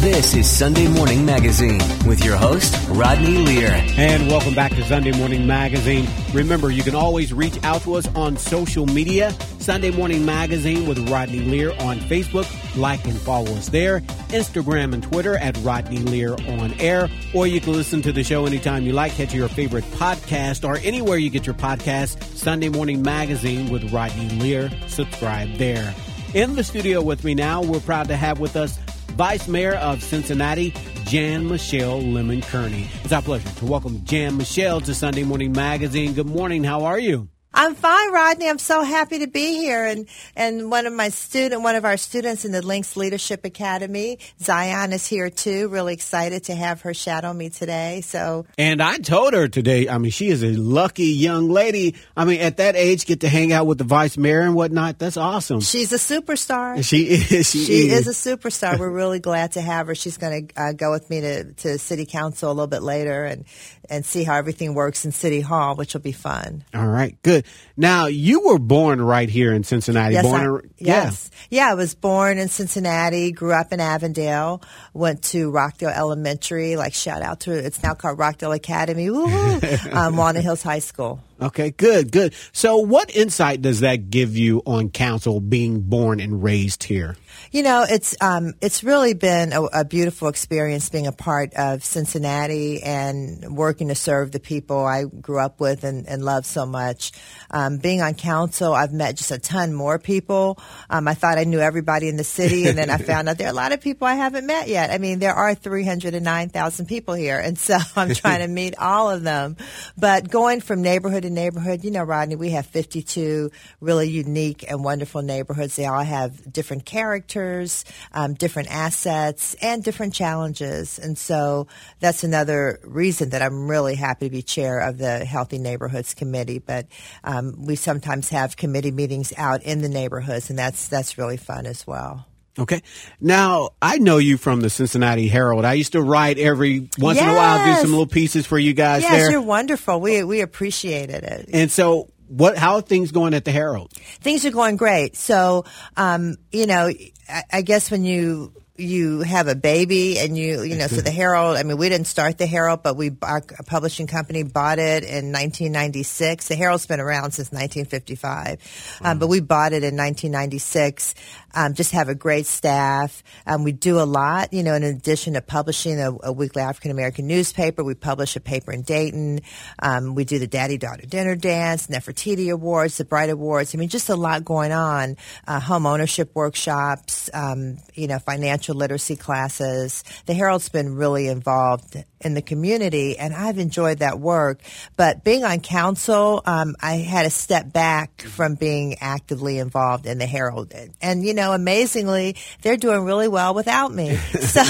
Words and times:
This 0.00 0.32
is 0.32 0.48
Sunday 0.48 0.88
Morning 0.88 1.26
Magazine 1.26 1.78
with 2.06 2.24
your 2.24 2.34
host, 2.34 2.74
Rodney 2.88 3.36
Lear. 3.36 3.68
And 3.98 4.28
welcome 4.28 4.54
back 4.54 4.74
to 4.76 4.82
Sunday 4.84 5.12
Morning 5.12 5.46
Magazine. 5.46 6.08
Remember, 6.32 6.70
you 6.70 6.82
can 6.82 6.94
always 6.94 7.34
reach 7.34 7.62
out 7.64 7.82
to 7.82 7.96
us 7.96 8.08
on 8.14 8.38
social 8.38 8.86
media. 8.86 9.30
Sunday 9.58 9.90
Morning 9.90 10.24
Magazine 10.24 10.88
with 10.88 11.10
Rodney 11.10 11.40
Lear 11.40 11.72
on 11.80 11.98
Facebook. 11.98 12.48
Like 12.80 13.04
and 13.04 13.20
follow 13.20 13.52
us 13.52 13.68
there. 13.68 14.00
Instagram 14.30 14.94
and 14.94 15.02
Twitter 15.02 15.36
at 15.36 15.58
Rodney 15.58 15.98
Lear 15.98 16.32
on 16.48 16.72
air. 16.80 17.10
Or 17.34 17.46
you 17.46 17.60
can 17.60 17.74
listen 17.74 18.00
to 18.00 18.10
the 18.10 18.24
show 18.24 18.46
anytime 18.46 18.84
you 18.84 18.94
like. 18.94 19.12
Catch 19.12 19.34
your 19.34 19.48
favorite 19.48 19.84
podcast 19.84 20.66
or 20.66 20.78
anywhere 20.78 21.18
you 21.18 21.28
get 21.28 21.44
your 21.44 21.56
podcast. 21.56 22.22
Sunday 22.38 22.70
Morning 22.70 23.02
Magazine 23.02 23.68
with 23.68 23.92
Rodney 23.92 24.30
Lear. 24.30 24.70
Subscribe 24.86 25.56
there. 25.56 25.94
In 26.32 26.54
the 26.54 26.64
studio 26.64 27.02
with 27.02 27.22
me 27.22 27.34
now, 27.34 27.60
we're 27.60 27.80
proud 27.80 28.08
to 28.08 28.16
have 28.16 28.38
with 28.38 28.56
us 28.56 28.78
Vice 29.20 29.48
Mayor 29.48 29.74
of 29.74 30.02
Cincinnati, 30.02 30.72
Jan 31.04 31.46
Michelle 31.46 32.00
Lemon 32.00 32.40
Kearney. 32.40 32.88
It's 33.04 33.12
our 33.12 33.20
pleasure 33.20 33.50
to 33.50 33.66
welcome 33.66 34.02
Jan 34.06 34.38
Michelle 34.38 34.80
to 34.80 34.94
Sunday 34.94 35.24
Morning 35.24 35.52
Magazine. 35.52 36.14
Good 36.14 36.26
morning. 36.26 36.64
How 36.64 36.86
are 36.86 36.98
you? 36.98 37.28
I'm 37.52 37.74
fine, 37.74 38.12
Rodney. 38.12 38.48
I'm 38.48 38.58
so 38.58 38.82
happy 38.82 39.18
to 39.20 39.26
be 39.26 39.54
here. 39.54 39.84
And, 39.84 40.06
and 40.36 40.70
one 40.70 40.86
of 40.86 40.92
my 40.92 41.08
student, 41.08 41.62
one 41.62 41.74
of 41.74 41.84
our 41.84 41.96
students 41.96 42.44
in 42.44 42.52
the 42.52 42.62
Links 42.62 42.96
Leadership 42.96 43.44
Academy, 43.44 44.20
Zion 44.40 44.92
is 44.92 45.04
here 45.04 45.30
too. 45.30 45.68
Really 45.68 45.94
excited 45.94 46.44
to 46.44 46.54
have 46.54 46.82
her 46.82 46.94
shadow 46.94 47.32
me 47.32 47.50
today. 47.50 48.02
So. 48.02 48.46
And 48.56 48.80
I 48.80 48.98
told 48.98 49.34
her 49.34 49.48
today, 49.48 49.88
I 49.88 49.98
mean, 49.98 50.12
she 50.12 50.28
is 50.28 50.44
a 50.44 50.52
lucky 50.52 51.06
young 51.06 51.48
lady. 51.48 51.96
I 52.16 52.24
mean, 52.24 52.40
at 52.40 52.58
that 52.58 52.76
age, 52.76 53.04
get 53.04 53.20
to 53.20 53.28
hang 53.28 53.52
out 53.52 53.66
with 53.66 53.78
the 53.78 53.84
vice 53.84 54.16
mayor 54.16 54.42
and 54.42 54.54
whatnot. 54.54 55.00
That's 55.00 55.16
awesome. 55.16 55.60
She's 55.60 55.92
a 55.92 55.96
superstar. 55.96 56.84
She 56.84 57.02
is. 57.08 57.50
She, 57.50 57.64
she 57.64 57.88
is. 57.88 58.06
is. 58.06 58.26
a 58.26 58.36
superstar. 58.36 58.78
We're 58.78 58.90
really 58.90 59.18
glad 59.18 59.52
to 59.52 59.60
have 59.60 59.88
her. 59.88 59.96
She's 59.96 60.18
going 60.18 60.46
to 60.48 60.62
uh, 60.62 60.72
go 60.72 60.92
with 60.92 61.10
me 61.10 61.20
to, 61.20 61.52
to 61.52 61.78
city 61.78 62.06
council 62.06 62.48
a 62.48 62.54
little 62.54 62.68
bit 62.68 62.82
later 62.82 63.24
and, 63.24 63.44
and 63.88 64.06
see 64.06 64.22
how 64.22 64.36
everything 64.36 64.74
works 64.74 65.04
in 65.04 65.10
city 65.10 65.40
hall, 65.40 65.74
which 65.74 65.94
will 65.94 66.00
be 66.00 66.12
fun. 66.12 66.64
All 66.72 66.86
right. 66.86 67.20
Good. 67.22 67.39
Now, 67.76 68.06
you 68.06 68.46
were 68.46 68.58
born 68.58 69.00
right 69.00 69.28
here 69.28 69.52
in 69.52 69.64
Cincinnati. 69.64 70.14
Yes, 70.14 70.24
born 70.24 70.40
I, 70.40 70.44
in, 70.44 70.74
yes. 70.78 71.30
Yeah. 71.50 71.64
yeah, 71.64 71.70
I 71.72 71.74
was 71.74 71.94
born 71.94 72.38
in 72.38 72.48
Cincinnati, 72.48 73.32
grew 73.32 73.52
up 73.52 73.72
in 73.72 73.80
Avondale, 73.80 74.62
went 74.92 75.22
to 75.24 75.50
Rockdale 75.50 75.90
Elementary, 75.90 76.76
like 76.76 76.94
shout 76.94 77.22
out 77.22 77.40
to, 77.40 77.52
it's 77.52 77.82
now 77.82 77.94
called 77.94 78.18
Rockdale 78.18 78.52
Academy, 78.52 79.08
um, 79.90 80.16
Walnut 80.16 80.42
Hills 80.42 80.62
High 80.62 80.80
School. 80.80 81.20
Okay, 81.40 81.70
good, 81.70 82.12
good. 82.12 82.34
So, 82.52 82.76
what 82.76 83.14
insight 83.16 83.62
does 83.62 83.80
that 83.80 84.10
give 84.10 84.36
you 84.36 84.62
on 84.66 84.90
council 84.90 85.40
being 85.40 85.80
born 85.80 86.20
and 86.20 86.42
raised 86.42 86.84
here? 86.84 87.16
You 87.50 87.62
know, 87.62 87.86
it's 87.88 88.14
um, 88.20 88.54
it's 88.60 88.84
really 88.84 89.14
been 89.14 89.52
a, 89.52 89.62
a, 89.62 89.84
beautiful 89.84 90.28
experience 90.28 90.88
being 90.88 91.06
a 91.06 91.12
part 91.12 91.54
of 91.54 91.82
Cincinnati 91.82 92.82
and 92.82 93.56
working 93.56 93.88
to 93.88 93.94
serve 93.94 94.30
the 94.30 94.40
people 94.40 94.84
I 94.84 95.04
grew 95.04 95.40
up 95.40 95.58
with 95.60 95.84
and, 95.84 96.06
and 96.06 96.24
love 96.24 96.46
so 96.46 96.66
much. 96.66 97.12
Um, 97.50 97.78
being 97.78 98.02
on 98.02 98.14
council, 98.14 98.72
I've 98.72 98.92
met 98.92 99.16
just 99.16 99.30
a 99.30 99.38
ton 99.38 99.72
more 99.72 99.98
people. 99.98 100.58
Um, 100.88 101.08
I 101.08 101.14
thought 101.14 101.38
I 101.38 101.44
knew 101.44 101.58
everybody 101.58 102.08
in 102.08 102.16
the 102.16 102.24
city, 102.24 102.68
and 102.68 102.76
then 102.76 102.90
I 102.90 102.98
found 102.98 103.28
out 103.28 103.38
there 103.38 103.48
are 103.48 103.52
a 103.52 103.54
lot 103.54 103.72
of 103.72 103.80
people 103.80 104.06
I 104.06 104.14
haven't 104.14 104.46
met 104.46 104.68
yet. 104.68 104.90
I 104.90 104.98
mean, 104.98 105.18
there 105.18 105.34
are 105.34 105.54
309,000 105.54 106.86
people 106.86 107.14
here, 107.14 107.38
and 107.38 107.58
so 107.58 107.78
I'm 107.96 108.14
trying 108.14 108.40
to 108.40 108.48
meet 108.48 108.76
all 108.78 109.10
of 109.10 109.22
them. 109.22 109.56
But 109.96 110.30
going 110.30 110.60
from 110.60 110.82
neighborhood 110.82 111.22
to 111.22 111.29
neighborhood, 111.30 111.84
you 111.84 111.90
know, 111.90 112.02
Rodney, 112.02 112.36
we 112.36 112.50
have 112.50 112.66
52 112.66 113.50
really 113.80 114.08
unique 114.08 114.64
and 114.68 114.84
wonderful 114.84 115.22
neighborhoods. 115.22 115.76
They 115.76 115.86
all 115.86 116.02
have 116.02 116.52
different 116.52 116.84
characters, 116.84 117.84
um, 118.12 118.34
different 118.34 118.70
assets, 118.70 119.54
and 119.62 119.82
different 119.82 120.14
challenges. 120.14 120.98
And 120.98 121.16
so 121.16 121.66
that's 122.00 122.24
another 122.24 122.80
reason 122.84 123.30
that 123.30 123.42
I'm 123.42 123.68
really 123.68 123.94
happy 123.94 124.26
to 124.26 124.30
be 124.30 124.42
chair 124.42 124.80
of 124.80 124.98
the 124.98 125.24
Healthy 125.24 125.58
Neighborhoods 125.58 126.14
Committee. 126.14 126.58
But 126.58 126.86
um, 127.24 127.66
we 127.66 127.76
sometimes 127.76 128.28
have 128.30 128.56
committee 128.56 128.90
meetings 128.90 129.32
out 129.36 129.62
in 129.62 129.82
the 129.82 129.88
neighborhoods, 129.88 130.50
and 130.50 130.58
that's 130.58 130.88
that's 130.88 131.18
really 131.18 131.36
fun 131.36 131.66
as 131.66 131.86
well. 131.86 132.26
Okay. 132.58 132.82
Now, 133.20 133.70
I 133.80 133.98
know 133.98 134.18
you 134.18 134.36
from 134.36 134.60
the 134.60 134.70
Cincinnati 134.70 135.28
Herald. 135.28 135.64
I 135.64 135.74
used 135.74 135.92
to 135.92 136.02
write 136.02 136.38
every 136.38 136.88
once 136.98 137.16
yes. 137.16 137.24
in 137.24 137.30
a 137.30 137.34
while, 137.34 137.64
do 137.64 137.80
some 137.80 137.90
little 137.90 138.06
pieces 138.06 138.46
for 138.46 138.58
you 138.58 138.72
guys 138.72 139.02
yes, 139.02 139.12
there. 139.12 139.30
you're 139.30 139.40
wonderful. 139.40 140.00
We 140.00 140.24
we 140.24 140.40
appreciated 140.40 141.22
it. 141.22 141.48
And 141.52 141.70
so, 141.70 142.10
what? 142.26 142.58
How 142.58 142.76
are 142.76 142.82
things 142.82 143.12
going 143.12 143.34
at 143.34 143.44
the 143.44 143.52
Herald? 143.52 143.92
Things 143.92 144.44
are 144.44 144.50
going 144.50 144.76
great. 144.76 145.16
So, 145.16 145.64
um, 145.96 146.36
you 146.50 146.66
know, 146.66 146.90
I, 147.28 147.42
I 147.52 147.62
guess 147.62 147.90
when 147.90 148.04
you 148.04 148.52
you 148.80 149.20
have 149.20 149.48
a 149.48 149.54
baby 149.54 150.18
and 150.18 150.36
you 150.36 150.62
you 150.62 150.76
know 150.76 150.86
so 150.86 151.00
the 151.00 151.10
herald 151.10 151.56
i 151.56 151.62
mean 151.62 151.76
we 151.76 151.88
didn't 151.88 152.06
start 152.06 152.38
the 152.38 152.46
herald 152.46 152.82
but 152.82 152.96
we 152.96 153.10
our 153.22 153.42
publishing 153.66 154.06
company 154.06 154.42
bought 154.42 154.78
it 154.78 155.04
in 155.04 155.32
1996 155.32 156.48
the 156.48 156.54
herald's 156.54 156.86
been 156.86 157.00
around 157.00 157.32
since 157.32 157.52
1955 157.52 159.00
um, 159.02 159.18
but 159.18 159.28
we 159.28 159.40
bought 159.40 159.72
it 159.72 159.84
in 159.84 159.96
1996 159.96 161.14
um, 161.54 161.74
just 161.74 161.92
have 161.92 162.08
a 162.08 162.14
great 162.14 162.46
staff. 162.46 163.22
Um, 163.46 163.64
we 163.64 163.72
do 163.72 164.00
a 164.00 164.04
lot 164.04 164.52
you 164.52 164.62
know 164.62 164.74
in 164.74 164.82
addition 164.82 165.34
to 165.34 165.40
publishing 165.40 166.00
a, 166.00 166.10
a 166.24 166.32
weekly 166.32 166.62
african 166.62 166.90
american 166.90 167.26
newspaper 167.26 167.82
we 167.82 167.94
publish 167.94 168.36
a 168.36 168.40
paper 168.40 168.72
in 168.72 168.82
dayton. 168.82 169.40
Um, 169.80 170.14
we 170.14 170.24
do 170.24 170.38
the 170.38 170.46
daddy 170.46 170.78
daughter 170.78 171.06
dinner 171.06 171.36
dance 171.36 171.88
nefertiti 171.88 172.52
awards 172.52 172.98
the 172.98 173.04
bright 173.04 173.30
awards. 173.30 173.74
I 173.74 173.78
mean 173.78 173.88
just 173.88 174.08
a 174.08 174.16
lot 174.16 174.44
going 174.44 174.72
on 174.72 175.16
uh, 175.46 175.60
home 175.60 175.86
ownership 175.86 176.30
workshops 176.34 177.30
um, 177.34 177.78
you 177.94 178.06
know 178.06 178.18
financial 178.18 178.69
literacy 178.74 179.16
classes. 179.16 180.04
The 180.26 180.34
Herald's 180.34 180.68
been 180.68 180.94
really 180.94 181.28
involved 181.28 182.04
in 182.20 182.34
the 182.34 182.42
community, 182.42 183.18
and 183.18 183.34
I've 183.34 183.58
enjoyed 183.58 183.98
that 183.98 184.20
work. 184.20 184.60
But 184.96 185.24
being 185.24 185.44
on 185.44 185.60
council, 185.60 186.42
um, 186.44 186.76
I 186.80 186.96
had 186.96 187.22
to 187.22 187.30
step 187.30 187.72
back 187.72 188.22
from 188.22 188.54
being 188.54 188.96
actively 189.00 189.58
involved 189.58 190.06
in 190.06 190.18
the 190.18 190.26
Herald. 190.26 190.72
And, 191.00 191.24
you 191.24 191.34
know, 191.34 191.52
amazingly, 191.52 192.36
they're 192.62 192.76
doing 192.76 193.04
really 193.04 193.28
well 193.28 193.54
without 193.54 193.92
me. 193.92 194.18
So 194.50 194.62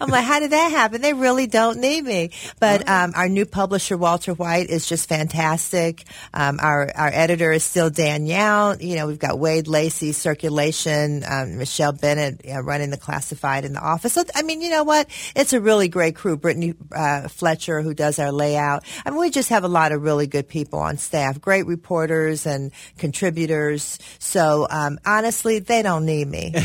I'm 0.00 0.08
like, 0.08 0.24
how 0.24 0.40
did 0.40 0.52
that 0.52 0.70
happen? 0.70 1.02
They 1.02 1.12
really 1.12 1.46
don't 1.46 1.78
need 1.78 2.04
me. 2.04 2.30
But 2.58 2.88
um, 2.88 3.12
our 3.14 3.28
new 3.28 3.44
publisher, 3.44 3.98
Walter 3.98 4.32
White, 4.32 4.70
is 4.70 4.86
just 4.86 5.08
fantastic. 5.08 6.04
Um, 6.32 6.58
our, 6.60 6.90
our 6.94 7.10
editor 7.12 7.52
is 7.52 7.64
still 7.64 7.90
Dan 7.90 8.26
Yount. 8.26 8.82
You 8.82 8.96
know, 8.96 9.06
we've 9.06 9.18
got 9.18 9.38
Wade 9.38 9.68
Lacey, 9.68 10.12
circulation, 10.12 11.22
um, 11.28 11.58
Michelle 11.58 11.92
Bennett 11.92 12.46
know, 12.58 12.66
running 12.66 12.90
the 12.90 12.96
classified 12.96 13.64
in 13.64 13.72
the 13.72 13.80
office. 13.80 14.12
So, 14.14 14.24
I 14.34 14.42
mean, 14.42 14.60
you 14.60 14.70
know 14.70 14.84
what? 14.84 15.08
It's 15.34 15.52
a 15.52 15.60
really 15.60 15.88
great 15.88 16.16
crew. 16.16 16.36
Brittany 16.48 16.72
uh, 16.96 17.28
Fletcher, 17.28 17.82
who 17.82 17.92
does 17.92 18.18
our 18.18 18.32
layout. 18.32 18.82
I 19.04 19.10
mean, 19.10 19.20
we 19.20 19.28
just 19.28 19.50
have 19.50 19.64
a 19.64 19.68
lot 19.68 19.92
of 19.92 20.00
really 20.02 20.26
good 20.26 20.48
people 20.48 20.78
on 20.78 20.96
staff, 20.96 21.38
great 21.38 21.66
reporters 21.66 22.46
and 22.46 22.72
contributors. 22.96 23.98
So, 24.18 24.66
um, 24.70 24.98
honestly, 25.04 25.58
they 25.58 25.82
don't 25.82 26.06
need 26.06 26.26
me. 26.26 26.54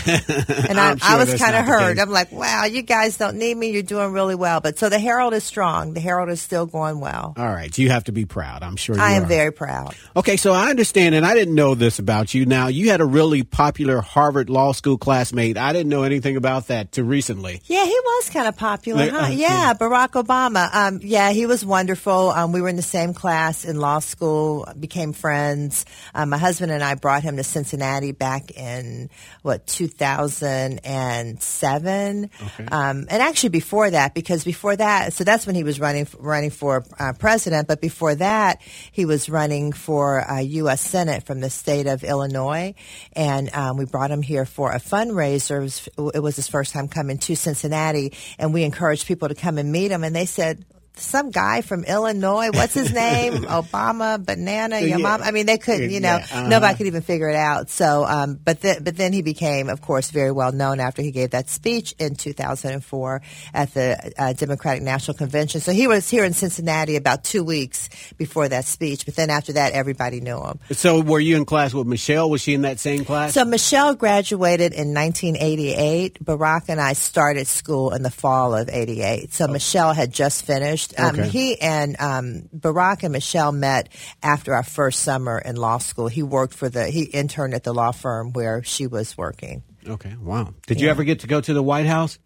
And 0.70 0.80
I, 0.80 0.96
sure 0.96 1.00
I 1.04 1.18
was 1.18 1.34
kind 1.36 1.56
of 1.56 1.66
hurt. 1.66 2.00
I'm 2.00 2.10
like, 2.10 2.32
wow, 2.32 2.64
you 2.66 2.82
guys 2.82 3.18
don't 3.18 3.38
need 3.38 3.56
me. 3.58 3.72
You're 3.72 3.84
doing 3.84 4.12
really 4.14 4.36
well. 4.36 4.62
But 4.62 4.78
so 4.80 4.88
the 4.88 4.98
Herald 5.00 5.34
is 5.34 5.44
strong. 5.44 5.94
The 5.94 6.00
Herald 6.00 6.30
is 6.30 6.42
still 6.42 6.66
going 6.66 7.00
well. 7.02 7.34
All 7.38 7.46
right. 7.46 7.76
You 7.78 7.90
have 7.90 8.06
to 8.06 8.12
be 8.14 8.26
proud. 8.26 8.64
I'm 8.64 8.78
sure 8.78 8.96
you 8.96 9.02
I 9.02 9.12
am 9.14 9.24
are. 9.24 9.28
very 9.28 9.52
proud. 9.52 9.96
Okay, 10.16 10.38
so 10.38 10.54
I 10.54 10.70
understand, 10.70 11.14
and 11.16 11.26
I 11.26 11.34
didn't 11.34 11.56
know 11.56 11.76
this 11.76 12.00
about 12.00 12.34
you. 12.34 12.46
Now, 12.46 12.68
you 12.68 12.90
had 12.92 13.02
a 13.02 13.06
really 13.06 13.44
popular 13.44 14.00
Harvard 14.02 14.50
Law 14.50 14.72
School 14.72 14.98
classmate. 14.98 15.58
I 15.58 15.74
didn't 15.74 15.90
know 15.90 16.04
anything 16.04 16.38
about 16.38 16.68
that 16.68 16.92
till 16.94 17.06
recently. 17.06 17.62
Yeah, 17.66 17.84
he 17.84 18.00
was 18.06 18.30
kind 18.30 18.48
of 18.48 18.56
popular, 18.56 19.02
Like, 19.06 19.12
huh? 19.12 19.26
uh, 19.26 19.30
yeah, 19.30 19.73
Barack 19.74 20.22
Obama. 20.22 20.70
Um, 20.74 21.00
yeah, 21.02 21.32
he 21.32 21.46
was 21.46 21.66
wonderful. 21.66 22.32
Um, 22.32 22.52
we 22.52 22.62
were 22.62 22.70
in 22.70 22.76
the 22.76 22.82
same 22.82 23.14
class 23.14 23.66
in 23.66 23.80
law 23.80 24.00
school, 24.00 24.68
became 24.80 25.14
friends. 25.14 25.86
Um, 26.14 26.30
my 26.30 26.38
husband 26.38 26.72
and 26.72 26.84
I 26.84 26.96
brought 26.96 27.24
him 27.24 27.38
to 27.38 27.44
Cincinnati 27.44 28.12
back 28.12 28.52
in 28.52 29.10
what 29.42 29.66
2007, 29.68 32.30
um, 32.72 33.06
and 33.10 33.12
actually 33.12 33.50
before 33.50 33.90
that, 33.90 34.14
because 34.14 34.44
before 34.44 34.76
that, 34.76 35.14
so 35.14 35.24
that's 35.24 35.48
when 35.48 35.56
he 35.56 35.64
was 35.64 35.80
running 35.80 36.08
running 36.20 36.50
for 36.50 36.84
uh, 37.00 37.14
president. 37.14 37.68
But 37.68 37.82
before 37.82 38.16
that, 38.16 38.62
he 38.92 39.06
was 39.06 39.30
running 39.30 39.74
for 39.74 40.30
uh, 40.30 40.40
U.S. 40.40 40.82
Senate 40.82 41.26
from 41.26 41.40
the 41.40 41.50
state 41.50 41.88
of 41.88 42.04
Illinois, 42.04 42.76
and 43.14 43.54
um, 43.54 43.78
we 43.78 43.86
brought 43.86 44.12
him 44.12 44.22
here 44.22 44.46
for 44.46 44.72
a 44.72 44.80
fundraiser. 44.80 45.58
It 45.58 45.64
was, 45.64 45.90
it 46.16 46.20
was 46.20 46.36
his 46.36 46.48
first 46.48 46.74
time 46.74 46.88
coming 46.88 47.18
to 47.20 47.36
Cincinnati, 47.36 48.14
and 48.38 48.54
we 48.54 48.64
encouraged 48.64 49.08
people 49.08 49.30
to 49.30 49.36
come 49.36 49.58
and 49.64 49.72
meet 49.72 49.92
him. 49.92 50.04
And 50.04 50.16
they 50.16 50.26
said, 50.26 50.66
some 50.96 51.32
guy 51.32 51.62
from 51.62 51.84
Illinois. 51.84 52.50
What's 52.52 52.74
his 52.74 52.94
name? 52.94 53.34
Obama, 53.44 54.24
banana, 54.24 54.80
your 54.80 54.90
Yeah. 54.90 54.98
mom. 54.98 55.22
I 55.24 55.32
mean, 55.32 55.46
they 55.48 55.58
couldn't, 55.58 55.90
you 55.90 56.00
know, 56.00 56.18
Yeah, 56.18 56.26
uh-huh. 56.32 56.48
nobody 56.48 56.78
could 56.78 56.88
even 56.88 57.02
figure 57.02 57.30
it 57.30 57.36
out. 57.36 57.70
So, 57.70 58.06
um, 58.06 58.40
but 58.44 58.62
then, 58.62 58.84
but 58.84 58.96
then 58.96 59.12
he 59.14 59.22
became, 59.24 59.70
of 59.70 59.82
course, 59.82 60.12
very 60.12 60.32
well 60.32 60.52
known 60.52 60.80
after 60.80 61.02
he 61.02 61.12
gave 61.12 61.32
that 61.32 61.50
speech 61.50 61.96
in 61.98 62.16
2004 62.16 63.22
at 63.54 63.74
the 63.74 64.14
uh, 64.18 64.34
Democratic 64.34 64.84
National 64.84 65.16
Convention. 65.18 65.62
So 65.62 65.72
he 65.72 65.88
was 65.88 66.10
here 66.10 66.24
in 66.24 66.34
Cincinnati 66.34 66.96
about 66.96 67.24
two 67.24 67.44
weeks 67.44 67.90
before 68.18 68.48
that 68.50 68.66
speech. 68.66 69.06
But 69.06 69.16
then 69.16 69.30
after 69.32 69.54
that, 69.54 69.74
everybody 69.74 70.22
knew 70.22 70.40
him. 70.44 70.60
So 70.72 71.02
were 71.02 71.20
you 71.20 71.38
in 71.38 71.46
class 71.46 71.74
with 71.74 71.88
Michelle? 71.88 72.30
Was 72.30 72.42
she 72.42 72.54
in 72.54 72.62
that 72.64 72.80
same 72.80 73.04
class? 73.04 73.34
So 73.34 73.46
Michelle 73.46 73.96
graduated 73.96 74.74
in 74.74 74.94
1988. 74.94 76.24
Barack 76.24 76.66
and 76.68 76.80
I 76.80 76.94
started 76.94 77.48
school 77.48 77.94
in 77.94 78.04
the 78.04 78.12
fall 78.12 78.54
of 78.56 78.70
88. 78.70 79.34
So 79.34 79.48
Michelle 79.48 79.94
had 79.94 80.12
just 80.14 80.46
finished. 80.46 80.83
Um, 80.98 81.16
Okay. 81.20 81.30
He 81.30 81.62
and 81.62 81.96
um, 82.00 82.50
Barack 82.56 83.04
and 83.04 83.14
Michelle 83.14 83.52
met 83.52 83.90
after 84.22 84.54
our 84.54 84.64
first 84.64 85.02
summer 85.02 85.38
in 85.40 85.56
law 85.56 85.78
school. 85.78 86.08
He 86.08 86.24
worked 86.24 86.54
for 86.54 86.70
the, 86.70 86.88
he 86.88 87.04
interned 87.04 87.54
at 87.54 87.64
the 87.64 87.74
law 87.74 87.92
firm 87.92 88.34
where 88.34 88.64
she 88.64 88.88
was 88.88 89.18
working. 89.18 89.64
okay. 89.88 90.16
Wow. 90.20 90.54
Did 90.68 90.82
you 90.82 90.90
ever 90.90 91.04
get 91.04 91.20
to 91.22 91.28
go 91.28 91.40
to 91.42 91.54
the 91.54 91.64
White 91.64 91.86
House? 91.86 92.18